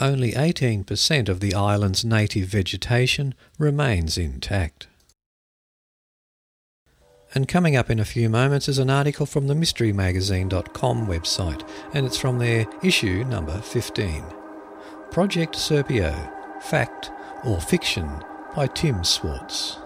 Only 0.00 0.32
18% 0.32 1.28
of 1.28 1.40
the 1.40 1.54
island's 1.54 2.04
native 2.04 2.48
vegetation 2.48 3.34
remains 3.58 4.16
intact. 4.16 4.86
And 7.34 7.48
coming 7.48 7.76
up 7.76 7.90
in 7.90 7.98
a 7.98 8.04
few 8.04 8.28
moments 8.30 8.68
is 8.68 8.78
an 8.78 8.90
article 8.90 9.26
from 9.26 9.48
the 9.48 9.54
MysteryMagazine.com 9.54 11.06
website, 11.06 11.68
and 11.92 12.06
it's 12.06 12.16
from 12.16 12.38
their 12.38 12.64
issue 12.82 13.24
number 13.24 13.58
15. 13.60 14.24
Project 15.10 15.54
Serpo 15.56 16.62
Fact 16.62 17.10
or 17.44 17.60
Fiction 17.60 18.08
by 18.54 18.68
Tim 18.68 19.02
Swartz. 19.04 19.78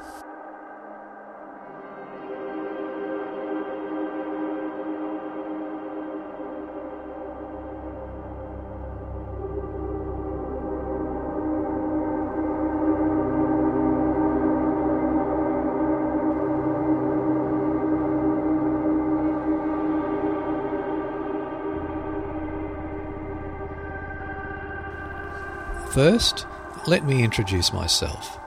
First, 25.92 26.46
let 26.86 27.04
me 27.04 27.22
introduce 27.22 27.70
myself. 27.70 28.40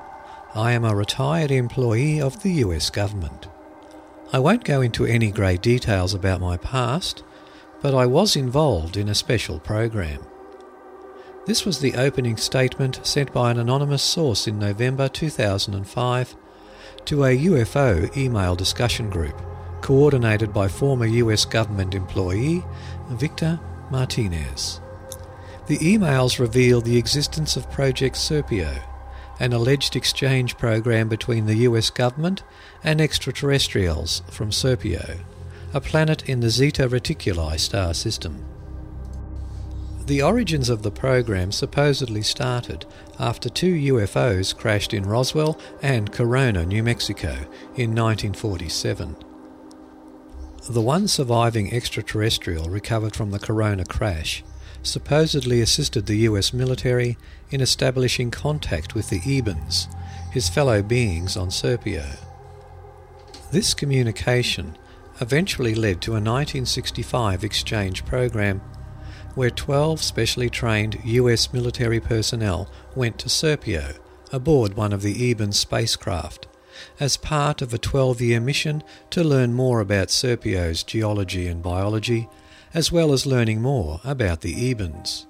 I 0.55 0.71
am 0.71 0.83
a 0.83 0.95
retired 0.95 1.51
employee 1.51 2.19
of 2.19 2.41
the 2.41 2.53
US 2.53 2.89
government. 2.89 3.47
I 4.33 4.39
won't 4.39 4.63
go 4.63 4.81
into 4.81 5.05
any 5.05 5.29
great 5.29 5.61
details 5.61 6.15
about 6.15 6.41
my 6.41 6.57
past, 6.57 7.23
but 7.83 7.93
I 7.93 8.07
was 8.07 8.35
involved 8.35 8.97
in 8.97 9.07
a 9.09 9.13
special 9.13 9.59
program. 9.59 10.25
This 11.45 11.65
was 11.65 11.81
the 11.81 11.93
opening 11.93 12.37
statement 12.37 13.05
sent 13.05 13.31
by 13.31 13.51
an 13.51 13.59
anonymous 13.59 14.01
source 14.01 14.47
in 14.47 14.57
November 14.57 15.07
2005 15.07 16.35
to 17.05 17.23
a 17.25 17.37
UFO 17.37 18.17
email 18.17 18.55
discussion 18.55 19.11
group 19.11 19.39
coordinated 19.81 20.51
by 20.51 20.67
former 20.67 21.05
US 21.05 21.45
government 21.45 21.93
employee 21.93 22.63
Victor 23.11 23.59
Martinez. 23.91 24.81
The 25.67 25.77
emails 25.79 26.37
reveal 26.37 26.79
the 26.79 26.97
existence 26.97 27.57
of 27.57 27.71
Project 27.71 28.17
Serpo, 28.17 28.83
an 29.39 29.51
alleged 29.51 29.95
exchange 29.95 30.57
program 30.57 31.09
between 31.09 31.47
the 31.47 31.55
US 31.69 31.89
government 31.89 32.43
and 32.83 33.01
extraterrestrials 33.01 34.21
from 34.29 34.51
Serpo, 34.51 35.21
a 35.73 35.81
planet 35.81 36.29
in 36.29 36.41
the 36.41 36.51
Zeta 36.51 36.87
Reticuli 36.87 37.59
star 37.59 37.95
system. 37.95 38.45
The 40.05 40.21
origins 40.21 40.69
of 40.69 40.83
the 40.83 40.91
program 40.91 41.51
supposedly 41.51 42.21
started 42.21 42.85
after 43.17 43.49
two 43.49 43.73
UFOs 43.73 44.55
crashed 44.55 44.93
in 44.93 45.03
Roswell 45.03 45.59
and 45.81 46.11
Corona, 46.11 46.63
New 46.63 46.83
Mexico 46.83 47.31
in 47.75 47.95
1947. 47.95 49.15
The 50.69 50.81
one 50.81 51.07
surviving 51.07 51.73
extraterrestrial 51.73 52.69
recovered 52.69 53.15
from 53.15 53.31
the 53.31 53.39
Corona 53.39 53.83
crash 53.83 54.43
supposedly 54.85 55.61
assisted 55.61 56.05
the 56.05 56.19
US 56.29 56.53
military 56.53 57.17
in 57.49 57.61
establishing 57.61 58.31
contact 58.31 58.95
with 58.95 59.09
the 59.09 59.19
Ebens, 59.19 59.87
his 60.31 60.49
fellow 60.49 60.81
beings 60.81 61.35
on 61.35 61.49
Serpo. 61.49 62.05
This 63.51 63.73
communication 63.73 64.77
eventually 65.21 65.75
led 65.75 66.01
to 66.01 66.11
a 66.11 66.21
1965 66.21 67.43
exchange 67.43 68.05
program 68.05 68.61
where 69.35 69.49
12 69.49 70.01
specially 70.01 70.49
trained 70.49 70.99
US 71.03 71.53
military 71.53 71.99
personnel 71.99 72.69
went 72.95 73.19
to 73.19 73.29
Serpo 73.29 73.97
aboard 74.31 74.75
one 74.75 74.93
of 74.93 75.01
the 75.01 75.29
Eben 75.29 75.51
spacecraft 75.51 76.47
as 76.99 77.17
part 77.17 77.61
of 77.61 77.73
a 77.73 77.77
12 77.77 78.21
year 78.21 78.39
mission 78.39 78.83
to 79.09 79.23
learn 79.23 79.53
more 79.53 79.79
about 79.79 80.09
Serpo's 80.09 80.83
geology 80.83 81.47
and 81.47 81.61
biology 81.63 82.27
as 82.75 82.91
well 82.91 83.13
as 83.13 83.25
learning 83.25 83.61
more 83.61 84.01
about 84.03 84.41
the 84.41 84.53
Ebens. 84.53 85.25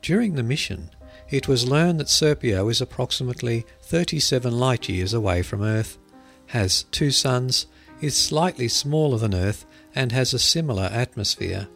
During 0.00 0.36
the 0.36 0.42
mission, 0.44 0.90
it 1.28 1.48
was 1.48 1.68
learned 1.68 1.98
that 1.98 2.06
Serpo 2.06 2.70
is 2.70 2.80
approximately 2.80 3.66
37 3.82 4.56
light 4.56 4.88
years 4.88 5.12
away 5.12 5.42
from 5.42 5.62
Earth, 5.62 5.98
has 6.46 6.84
two 6.84 7.10
suns, 7.10 7.66
is 8.00 8.16
slightly 8.16 8.68
smaller 8.68 9.18
than 9.18 9.34
Earth, 9.34 9.66
and 9.92 10.12
has 10.12 10.32
a 10.32 10.38
similar 10.38 10.84
atmosphere. 10.84 11.66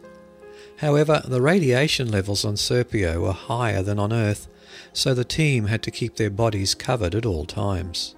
However, 0.77 1.21
the 1.25 1.41
radiation 1.41 2.09
levels 2.09 2.45
on 2.45 2.55
Serpo 2.55 3.21
were 3.21 3.33
higher 3.33 3.83
than 3.83 3.99
on 3.99 4.13
Earth, 4.13 4.47
so 4.93 5.13
the 5.13 5.25
team 5.25 5.65
had 5.65 5.83
to 5.83 5.91
keep 5.91 6.15
their 6.15 6.29
bodies 6.29 6.73
covered 6.73 7.15
at 7.15 7.25
all 7.25 7.45
times. 7.45 8.15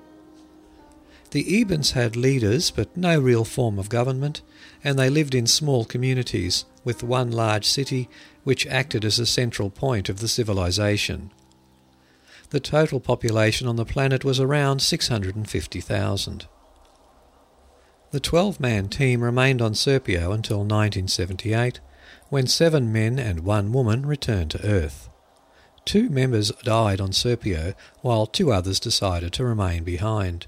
The 1.38 1.64
Ebens 1.64 1.92
had 1.92 2.16
leaders, 2.16 2.72
but 2.72 2.98
no 2.98 3.20
real 3.20 3.46
form 3.46 3.78
of 3.78 3.90
government, 3.90 4.42
and 4.84 4.98
they 4.98 5.08
lived 5.08 5.36
in 5.36 5.46
small 5.46 5.86
communities, 5.86 6.66
with 6.84 7.04
one 7.04 7.30
large 7.30 7.66
city 7.66 8.10
which 8.44 8.66
acted 8.66 9.06
as 9.06 9.20
a 9.20 9.26
central 9.28 9.70
point 9.70 10.10
of 10.10 10.20
the 10.20 10.28
civilization. 10.28 11.32
The 12.50 12.60
total 12.60 13.00
population 13.00 13.68
on 13.68 13.76
the 13.76 13.86
planet 13.86 14.26
was 14.26 14.40
around 14.40 14.82
650,000. 14.82 16.48
The 18.10 18.20
12 18.20 18.60
man 18.60 18.90
team 18.90 19.22
remained 19.22 19.62
on 19.62 19.74
Serpo 19.74 20.34
until 20.34 20.62
1978, 20.62 21.80
when 22.30 22.48
seven 22.48 22.92
men 22.92 23.20
and 23.20 23.42
one 23.42 23.72
woman 23.72 24.08
returned 24.08 24.50
to 24.50 24.66
Earth. 24.66 25.08
Two 25.86 26.10
members 26.10 26.52
died 26.64 27.00
on 27.00 27.12
Serpo, 27.12 27.76
while 28.02 28.26
two 28.26 28.52
others 28.52 28.80
decided 28.80 29.34
to 29.34 29.46
remain 29.46 29.84
behind. 29.84 30.48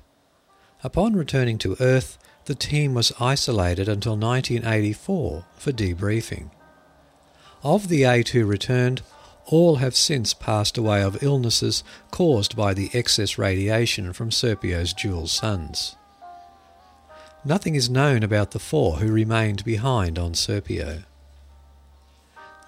Upon 0.84 1.14
returning 1.14 1.58
to 1.60 1.76
Earth, 1.80 2.18
the 2.46 2.56
team 2.56 2.94
was 2.94 3.12
isolated 3.20 3.90
until 3.90 4.16
1984 4.16 5.46
for 5.58 5.72
debriefing. 5.72 6.52
Of 7.64 7.90
the 7.90 8.06
eight 8.06 8.30
who 8.30 8.46
returned, 8.46 9.02
all 9.46 9.78
have 9.78 9.96
since 9.96 10.34
passed 10.34 10.78
away 10.78 11.02
of 11.02 11.22
illnesses 11.22 11.84
caused 12.12 12.56
by 12.56 12.74
the 12.74 12.90
excess 12.94 13.38
radiation 13.38 14.14
from 14.14 14.30
Serpo's 14.30 14.94
dual 14.94 15.28
suns. 15.28 15.96
Nothing 17.44 17.76
is 17.76 17.90
known 17.90 18.24
about 18.24 18.52
the 18.52 18.60
four 18.60 18.98
who 18.98 19.12
remained 19.12 19.66
behind 19.66 20.18
on 20.18 20.34
Serpo. 20.34 21.04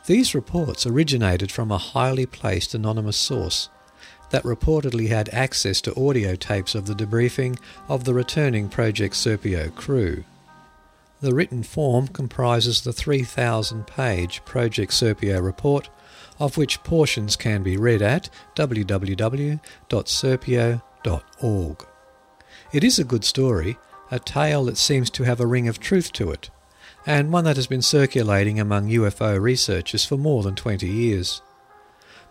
These 0.08 0.34
reports 0.34 0.86
originated 0.86 1.52
from 1.52 1.72
a 1.72 1.78
highly 1.78 2.26
placed 2.26 2.74
anonymous 2.74 3.18
source 3.18 3.70
that 4.32 4.44
reportedly 4.44 5.08
had 5.10 5.30
access 5.30 5.80
to 5.82 5.96
audio 6.00 6.36
tapes 6.36 6.74
of 6.74 6.88
the 6.88 6.96
debriefing 6.96 7.60
of 7.88 8.04
the 8.06 8.14
returning 8.14 8.68
Project 8.70 9.14
Serpo 9.14 9.74
crew. 9.76 10.24
The 11.22 11.36
written 11.36 11.62
form 11.62 12.08
comprises 12.08 12.82
the 12.82 12.94
3,000 12.94 13.86
page 13.86 14.44
Project 14.44 14.92
Serpo 14.92 15.44
report, 15.44 15.90
of 16.40 16.58
which 16.58 16.84
portions 16.84 17.36
can 17.36 17.62
be 17.62 17.78
read 17.78 18.02
at 18.02 18.30
www.serpo.org. 18.56 19.58
It 22.74 22.84
is 22.84 22.98
a 22.98 23.04
good 23.04 23.24
story, 23.26 23.78
a 24.10 24.18
tale 24.18 24.66
that 24.66 24.78
seems 24.78 25.10
to 25.12 25.24
have 25.24 25.40
a 25.40 25.46
ring 25.46 25.68
of 25.68 25.80
truth 25.80 26.12
to 26.14 26.32
it, 26.32 26.50
and 27.06 27.32
one 27.32 27.44
that 27.44 27.58
has 27.58 27.68
been 27.68 27.82
circulating 27.82 28.60
among 28.60 28.90
UFO 28.90 29.40
researchers 29.40 30.06
for 30.06 30.18
more 30.18 30.42
than 30.42 30.56
20 30.56 30.88
years. 30.88 31.42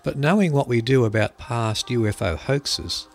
But 0.03 0.17
knowing 0.17 0.53
what 0.53 0.69
we 0.69 0.81
do 0.81 1.05
about 1.05 1.39
past 1.39 1.89
UFO 1.89 2.37
hoaxes, 2.37 3.09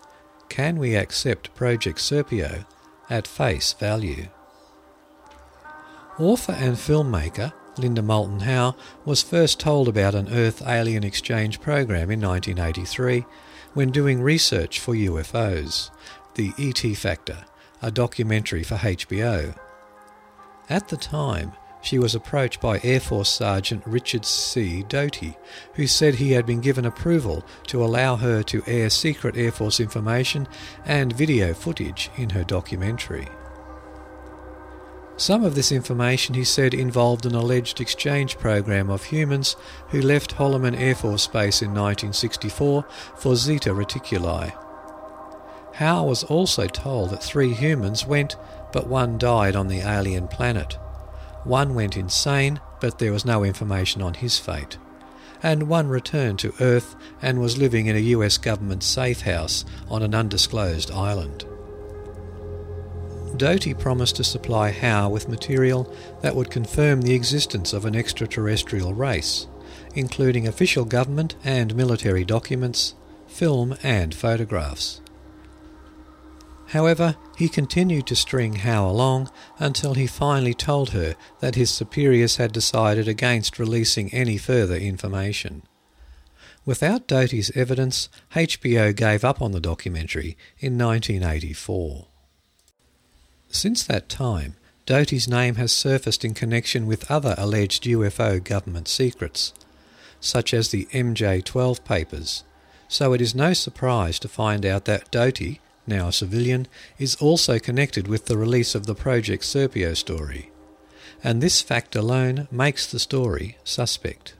can 0.48 0.78
we 0.78 0.94
accept 0.94 1.54
Project 1.54 1.98
Serpo 1.98 2.64
at 3.10 3.26
face 3.26 3.72
value? 3.72 4.28
Author 6.18 6.52
and 6.52 6.76
filmmaker 6.76 7.52
Linda 7.78 8.02
Moulton 8.02 8.40
Howe 8.40 8.74
was 9.04 9.22
first 9.22 9.60
told 9.60 9.88
about 9.88 10.14
an 10.14 10.32
Earth 10.32 10.62
alien 10.66 11.04
exchange 11.04 11.60
program 11.60 12.10
in 12.10 12.20
1983 12.20 13.26
when 13.74 13.90
doing 13.90 14.22
research 14.22 14.80
for 14.80 14.94
UFOs, 14.94 15.90
The 16.34 16.52
ET 16.58 16.96
Factor, 16.96 17.44
a 17.82 17.90
documentary 17.90 18.62
for 18.62 18.76
HBO. 18.76 19.54
At 20.70 20.88
the 20.88 20.96
time, 20.96 21.52
she 21.86 22.00
was 22.00 22.16
approached 22.16 22.60
by 22.60 22.80
Air 22.82 22.98
Force 22.98 23.28
Sergeant 23.28 23.80
Richard 23.86 24.24
C. 24.24 24.82
Doty, 24.88 25.36
who 25.74 25.86
said 25.86 26.16
he 26.16 26.32
had 26.32 26.44
been 26.44 26.60
given 26.60 26.84
approval 26.84 27.44
to 27.68 27.84
allow 27.84 28.16
her 28.16 28.42
to 28.42 28.64
air 28.66 28.90
secret 28.90 29.36
Air 29.36 29.52
Force 29.52 29.78
information 29.78 30.48
and 30.84 31.12
video 31.12 31.54
footage 31.54 32.10
in 32.16 32.30
her 32.30 32.42
documentary. 32.42 33.28
Some 35.16 35.44
of 35.44 35.54
this 35.54 35.70
information, 35.70 36.34
he 36.34 36.42
said, 36.42 36.74
involved 36.74 37.24
an 37.24 37.36
alleged 37.36 37.80
exchange 37.80 38.36
program 38.36 38.90
of 38.90 39.04
humans 39.04 39.54
who 39.90 40.02
left 40.02 40.34
Holloman 40.34 40.76
Air 40.76 40.96
Force 40.96 41.28
Base 41.28 41.62
in 41.62 41.68
1964 41.68 42.84
for 43.14 43.36
Zeta 43.36 43.70
Reticuli. 43.70 44.52
Howe 45.74 46.04
was 46.04 46.24
also 46.24 46.66
told 46.66 47.10
that 47.10 47.22
three 47.22 47.54
humans 47.54 48.04
went, 48.04 48.34
but 48.72 48.88
one 48.88 49.18
died 49.18 49.54
on 49.54 49.68
the 49.68 49.80
alien 49.80 50.26
planet. 50.26 50.78
One 51.46 51.76
went 51.76 51.96
insane, 51.96 52.60
but 52.80 52.98
there 52.98 53.12
was 53.12 53.24
no 53.24 53.44
information 53.44 54.02
on 54.02 54.14
his 54.14 54.36
fate. 54.36 54.78
And 55.44 55.68
one 55.68 55.86
returned 55.86 56.40
to 56.40 56.52
Earth 56.60 56.96
and 57.22 57.40
was 57.40 57.56
living 57.56 57.86
in 57.86 57.94
a 57.94 58.00
US 58.16 58.36
government 58.36 58.82
safe 58.82 59.20
house 59.20 59.64
on 59.88 60.02
an 60.02 60.12
undisclosed 60.12 60.90
island. 60.90 61.44
Doty 63.36 63.74
promised 63.74 64.16
to 64.16 64.24
supply 64.24 64.72
Howe 64.72 65.08
with 65.08 65.28
material 65.28 65.94
that 66.20 66.34
would 66.34 66.50
confirm 66.50 67.02
the 67.02 67.14
existence 67.14 67.72
of 67.72 67.84
an 67.84 67.94
extraterrestrial 67.94 68.92
race, 68.92 69.46
including 69.94 70.48
official 70.48 70.84
government 70.84 71.36
and 71.44 71.76
military 71.76 72.24
documents, 72.24 72.94
film 73.28 73.76
and 73.84 74.12
photographs. 74.16 75.00
However, 76.76 77.16
he 77.38 77.48
continued 77.48 78.06
to 78.08 78.14
string 78.14 78.56
Howe 78.56 78.86
along 78.86 79.30
until 79.58 79.94
he 79.94 80.06
finally 80.06 80.52
told 80.52 80.90
her 80.90 81.16
that 81.40 81.54
his 81.54 81.70
superiors 81.70 82.36
had 82.36 82.52
decided 82.52 83.08
against 83.08 83.58
releasing 83.58 84.12
any 84.12 84.36
further 84.36 84.76
information. 84.76 85.62
Without 86.66 87.06
Doty's 87.06 87.50
evidence, 87.54 88.10
HBO 88.34 88.94
gave 88.94 89.24
up 89.24 89.40
on 89.40 89.52
the 89.52 89.60
documentary 89.60 90.36
in 90.58 90.76
1984. 90.76 92.08
Since 93.48 93.82
that 93.84 94.10
time, 94.10 94.56
Doty's 94.84 95.26
name 95.26 95.54
has 95.54 95.72
surfaced 95.72 96.26
in 96.26 96.34
connection 96.34 96.86
with 96.86 97.10
other 97.10 97.34
alleged 97.38 97.84
UFO 97.84 98.44
government 98.44 98.86
secrets, 98.86 99.54
such 100.20 100.52
as 100.52 100.68
the 100.68 100.84
MJ 100.92 101.42
12 101.42 101.82
papers, 101.86 102.44
so 102.86 103.14
it 103.14 103.22
is 103.22 103.34
no 103.34 103.54
surprise 103.54 104.18
to 104.18 104.28
find 104.28 104.66
out 104.66 104.84
that 104.84 105.10
Doty, 105.10 105.62
now 105.86 106.08
a 106.08 106.12
civilian, 106.12 106.66
is 106.98 107.16
also 107.16 107.58
connected 107.58 108.08
with 108.08 108.26
the 108.26 108.36
release 108.36 108.74
of 108.74 108.86
the 108.86 108.94
Project 108.94 109.42
Serpo 109.44 109.96
story. 109.96 110.50
And 111.22 111.40
this 111.40 111.62
fact 111.62 111.96
alone 111.96 112.48
makes 112.50 112.86
the 112.86 112.98
story 112.98 113.56
suspect. 113.64 114.34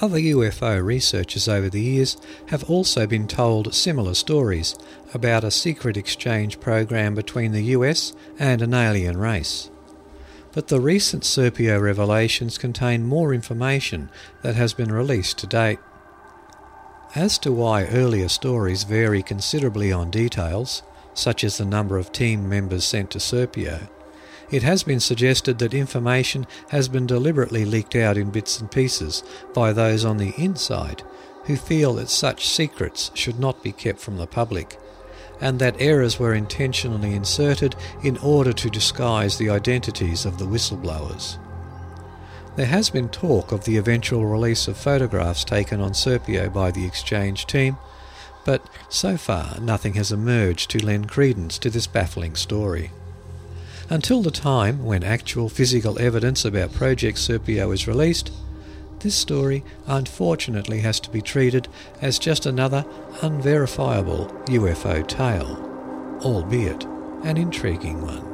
Other 0.00 0.18
UFO 0.18 0.82
researchers 0.82 1.46
over 1.46 1.68
the 1.68 1.80
years 1.80 2.16
have 2.48 2.64
also 2.70 3.06
been 3.06 3.26
told 3.26 3.74
similar 3.74 4.14
stories 4.14 4.74
about 5.12 5.44
a 5.44 5.50
secret 5.50 5.96
exchange 5.96 6.58
program 6.58 7.14
between 7.14 7.52
the 7.52 7.64
US 7.76 8.14
and 8.38 8.62
an 8.62 8.72
alien 8.72 9.18
race. 9.18 9.70
But 10.52 10.68
the 10.68 10.80
recent 10.80 11.24
Serpo 11.24 11.80
revelations 11.80 12.56
contain 12.56 13.06
more 13.06 13.34
information 13.34 14.10
that 14.42 14.54
has 14.54 14.72
been 14.72 14.90
released 14.90 15.36
to 15.38 15.46
date. 15.46 15.78
As 17.14 17.38
to 17.38 17.50
why 17.50 17.86
earlier 17.86 18.28
stories 18.28 18.84
vary 18.84 19.20
considerably 19.20 19.90
on 19.90 20.10
details, 20.10 20.84
such 21.12 21.42
as 21.42 21.58
the 21.58 21.64
number 21.64 21.98
of 21.98 22.12
team 22.12 22.48
members 22.48 22.84
sent 22.84 23.10
to 23.10 23.18
Serpo, 23.18 23.88
it 24.52 24.62
has 24.62 24.84
been 24.84 25.00
suggested 25.00 25.58
that 25.58 25.74
information 25.74 26.46
has 26.68 26.88
been 26.88 27.08
deliberately 27.08 27.64
leaked 27.64 27.96
out 27.96 28.16
in 28.16 28.30
bits 28.30 28.60
and 28.60 28.70
pieces 28.70 29.24
by 29.52 29.72
those 29.72 30.04
on 30.04 30.18
the 30.18 30.34
inside 30.38 31.02
who 31.46 31.56
feel 31.56 31.94
that 31.94 32.10
such 32.10 32.46
secrets 32.46 33.10
should 33.14 33.40
not 33.40 33.60
be 33.60 33.72
kept 33.72 33.98
from 33.98 34.16
the 34.16 34.26
public, 34.28 34.78
and 35.40 35.58
that 35.58 35.80
errors 35.80 36.20
were 36.20 36.34
intentionally 36.34 37.14
inserted 37.14 37.74
in 38.04 38.18
order 38.18 38.52
to 38.52 38.70
disguise 38.70 39.36
the 39.36 39.50
identities 39.50 40.24
of 40.24 40.38
the 40.38 40.46
whistleblowers. 40.46 41.38
There 42.56 42.66
has 42.66 42.90
been 42.90 43.08
talk 43.08 43.52
of 43.52 43.64
the 43.64 43.76
eventual 43.76 44.26
release 44.26 44.66
of 44.66 44.76
photographs 44.76 45.44
taken 45.44 45.80
on 45.80 45.92
Serpo 45.92 46.52
by 46.52 46.70
the 46.70 46.84
exchange 46.84 47.46
team, 47.46 47.78
but 48.44 48.62
so 48.88 49.16
far 49.16 49.58
nothing 49.60 49.94
has 49.94 50.10
emerged 50.12 50.70
to 50.70 50.84
lend 50.84 51.08
credence 51.08 51.58
to 51.58 51.70
this 51.70 51.86
baffling 51.86 52.34
story. 52.34 52.90
Until 53.88 54.22
the 54.22 54.30
time 54.30 54.84
when 54.84 55.02
actual 55.02 55.48
physical 55.48 55.98
evidence 55.98 56.44
about 56.44 56.72
Project 56.72 57.18
Serpo 57.18 57.72
is 57.72 57.88
released, 57.88 58.30
this 59.00 59.14
story 59.14 59.64
unfortunately 59.86 60.80
has 60.80 61.00
to 61.00 61.10
be 61.10 61.22
treated 61.22 61.68
as 62.02 62.18
just 62.18 62.46
another 62.46 62.84
unverifiable 63.22 64.26
UFO 64.46 65.06
tale, 65.06 65.56
albeit 66.22 66.84
an 67.24 67.36
intriguing 67.36 68.02
one. 68.02 68.29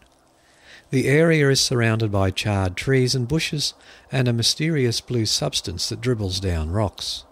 The 0.90 1.06
area 1.06 1.48
is 1.48 1.60
surrounded 1.60 2.10
by 2.10 2.32
charred 2.32 2.76
trees 2.76 3.14
and 3.14 3.28
bushes 3.28 3.74
and 4.10 4.26
a 4.26 4.32
mysterious 4.32 5.00
blue 5.00 5.26
substance 5.26 5.88
that 5.90 6.00
dribbles 6.00 6.40
down 6.40 6.70
rocks. 6.70 7.22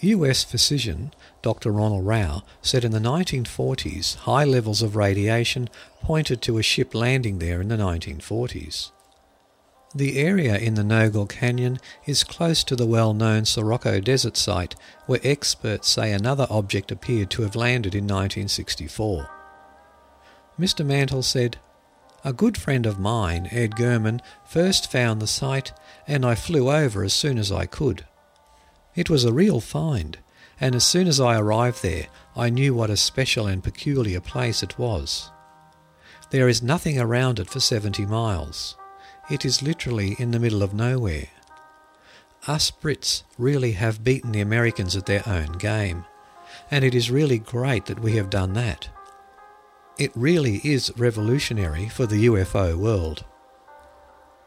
US 0.00 0.42
physician 0.44 1.12
Dr. 1.42 1.70
Ronald 1.70 2.06
Rao, 2.06 2.42
said 2.60 2.84
in 2.84 2.92
the 2.92 2.98
1940s 2.98 4.16
high 4.16 4.44
levels 4.44 4.82
of 4.82 4.96
radiation 4.96 5.68
pointed 6.02 6.42
to 6.42 6.58
a 6.58 6.62
ship 6.62 6.94
landing 6.94 7.38
there 7.38 7.60
in 7.60 7.68
the 7.68 7.76
1940s. 7.76 8.90
The 9.94 10.18
area 10.18 10.56
in 10.56 10.74
the 10.74 10.84
Nogal 10.84 11.26
Canyon 11.26 11.80
is 12.06 12.22
close 12.22 12.62
to 12.64 12.76
the 12.76 12.86
well 12.86 13.12
known 13.12 13.44
Socorro 13.44 14.00
Desert 14.00 14.36
site, 14.36 14.76
where 15.06 15.18
experts 15.24 15.88
say 15.88 16.12
another 16.12 16.46
object 16.48 16.92
appeared 16.92 17.30
to 17.30 17.42
have 17.42 17.56
landed 17.56 17.94
in 17.94 18.04
1964. 18.04 19.28
Mr. 20.60 20.86
Mantle 20.86 21.24
said, 21.24 21.58
A 22.22 22.32
good 22.32 22.56
friend 22.56 22.86
of 22.86 23.00
mine, 23.00 23.48
Ed 23.50 23.74
Gurman, 23.74 24.20
first 24.46 24.92
found 24.92 25.20
the 25.20 25.26
site, 25.26 25.72
and 26.06 26.24
I 26.24 26.36
flew 26.36 26.70
over 26.70 27.02
as 27.02 27.12
soon 27.14 27.36
as 27.36 27.50
I 27.50 27.66
could. 27.66 28.06
It 28.94 29.10
was 29.10 29.24
a 29.24 29.32
real 29.32 29.60
find, 29.60 30.18
and 30.60 30.74
as 30.74 30.84
soon 30.84 31.08
as 31.08 31.20
I 31.20 31.38
arrived 31.38 31.82
there, 31.82 32.06
I 32.36 32.50
knew 32.50 32.74
what 32.74 32.90
a 32.90 32.96
special 32.96 33.46
and 33.46 33.64
peculiar 33.64 34.20
place 34.20 34.62
it 34.62 34.78
was. 34.78 35.30
There 36.30 36.48
is 36.48 36.62
nothing 36.62 37.00
around 37.00 37.40
it 37.40 37.48
for 37.48 37.60
70 37.60 38.06
miles. 38.06 38.76
It 39.30 39.44
is 39.44 39.62
literally 39.62 40.16
in 40.18 40.30
the 40.30 40.38
middle 40.38 40.62
of 40.62 40.74
nowhere. 40.74 41.28
Us 42.46 42.70
Brits 42.70 43.22
really 43.38 43.72
have 43.72 44.04
beaten 44.04 44.32
the 44.32 44.40
Americans 44.40 44.96
at 44.96 45.06
their 45.06 45.22
own 45.26 45.52
game, 45.52 46.04
and 46.70 46.84
it 46.84 46.94
is 46.94 47.10
really 47.10 47.38
great 47.38 47.86
that 47.86 48.00
we 48.00 48.16
have 48.16 48.30
done 48.30 48.52
that. 48.54 48.88
It 49.98 50.12
really 50.14 50.60
is 50.64 50.92
revolutionary 50.96 51.88
for 51.88 52.06
the 52.06 52.26
UFO 52.26 52.76
world. 52.76 53.24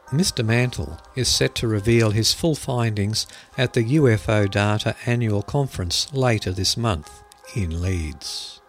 Mr. 0.09 0.45
Mantle 0.45 0.99
is 1.15 1.27
set 1.27 1.55
to 1.55 1.67
reveal 1.67 2.11
his 2.11 2.33
full 2.33 2.55
findings 2.55 3.25
at 3.57 3.73
the 3.73 3.83
UFO 3.95 4.49
Data 4.49 4.95
Annual 5.05 5.41
Conference 5.43 6.13
later 6.13 6.51
this 6.51 6.77
month 6.77 7.23
in 7.55 7.81
Leeds. 7.81 8.61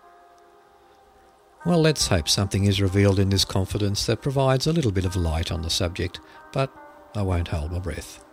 Well, 1.66 1.80
let's 1.80 2.09
hope 2.09 2.28
something 2.28 2.64
is 2.64 2.80
revealed 2.80 3.18
in 3.18 3.30
this 3.30 3.45
confidence 3.45 4.05
that 4.07 4.22
provides 4.22 4.66
a 4.66 4.72
little 4.72 4.93
bit 4.93 5.07
of 5.07 5.16
light 5.16 5.51
on 5.51 5.62
the 5.62 5.70
subject, 5.70 6.20
but 6.53 6.70
I 7.14 7.22
won't 7.22 7.49
hold 7.49 7.72
my 7.72 7.78
breath. 7.78 8.24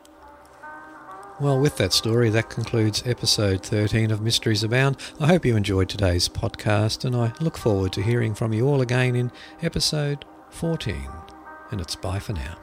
Well, 1.40 1.60
with 1.60 1.78
that 1.78 1.92
story, 1.92 2.30
that 2.30 2.50
concludes 2.50 3.02
episode 3.06 3.66
13 3.66 4.12
of 4.12 4.22
Mysteries 4.22 4.64
Abound. 4.64 4.98
I 5.20 5.28
hope 5.28 5.44
you 5.46 5.56
enjoyed 5.56 5.90
today's 5.90 6.30
podcast, 6.30 7.04
and 7.04 7.16
I 7.16 7.34
look 7.40 7.58
forward 7.58 7.94
to 7.94 8.04
hearing 8.04 8.36
from 8.36 8.54
you 8.54 8.68
all 8.68 8.82
again 8.82 9.16
in 9.16 9.32
episode 9.62 10.24
14. 10.52 11.08
And 11.72 11.82
it's 11.82 11.96
bye 11.96 12.20
for 12.20 12.34
now. 12.34 12.61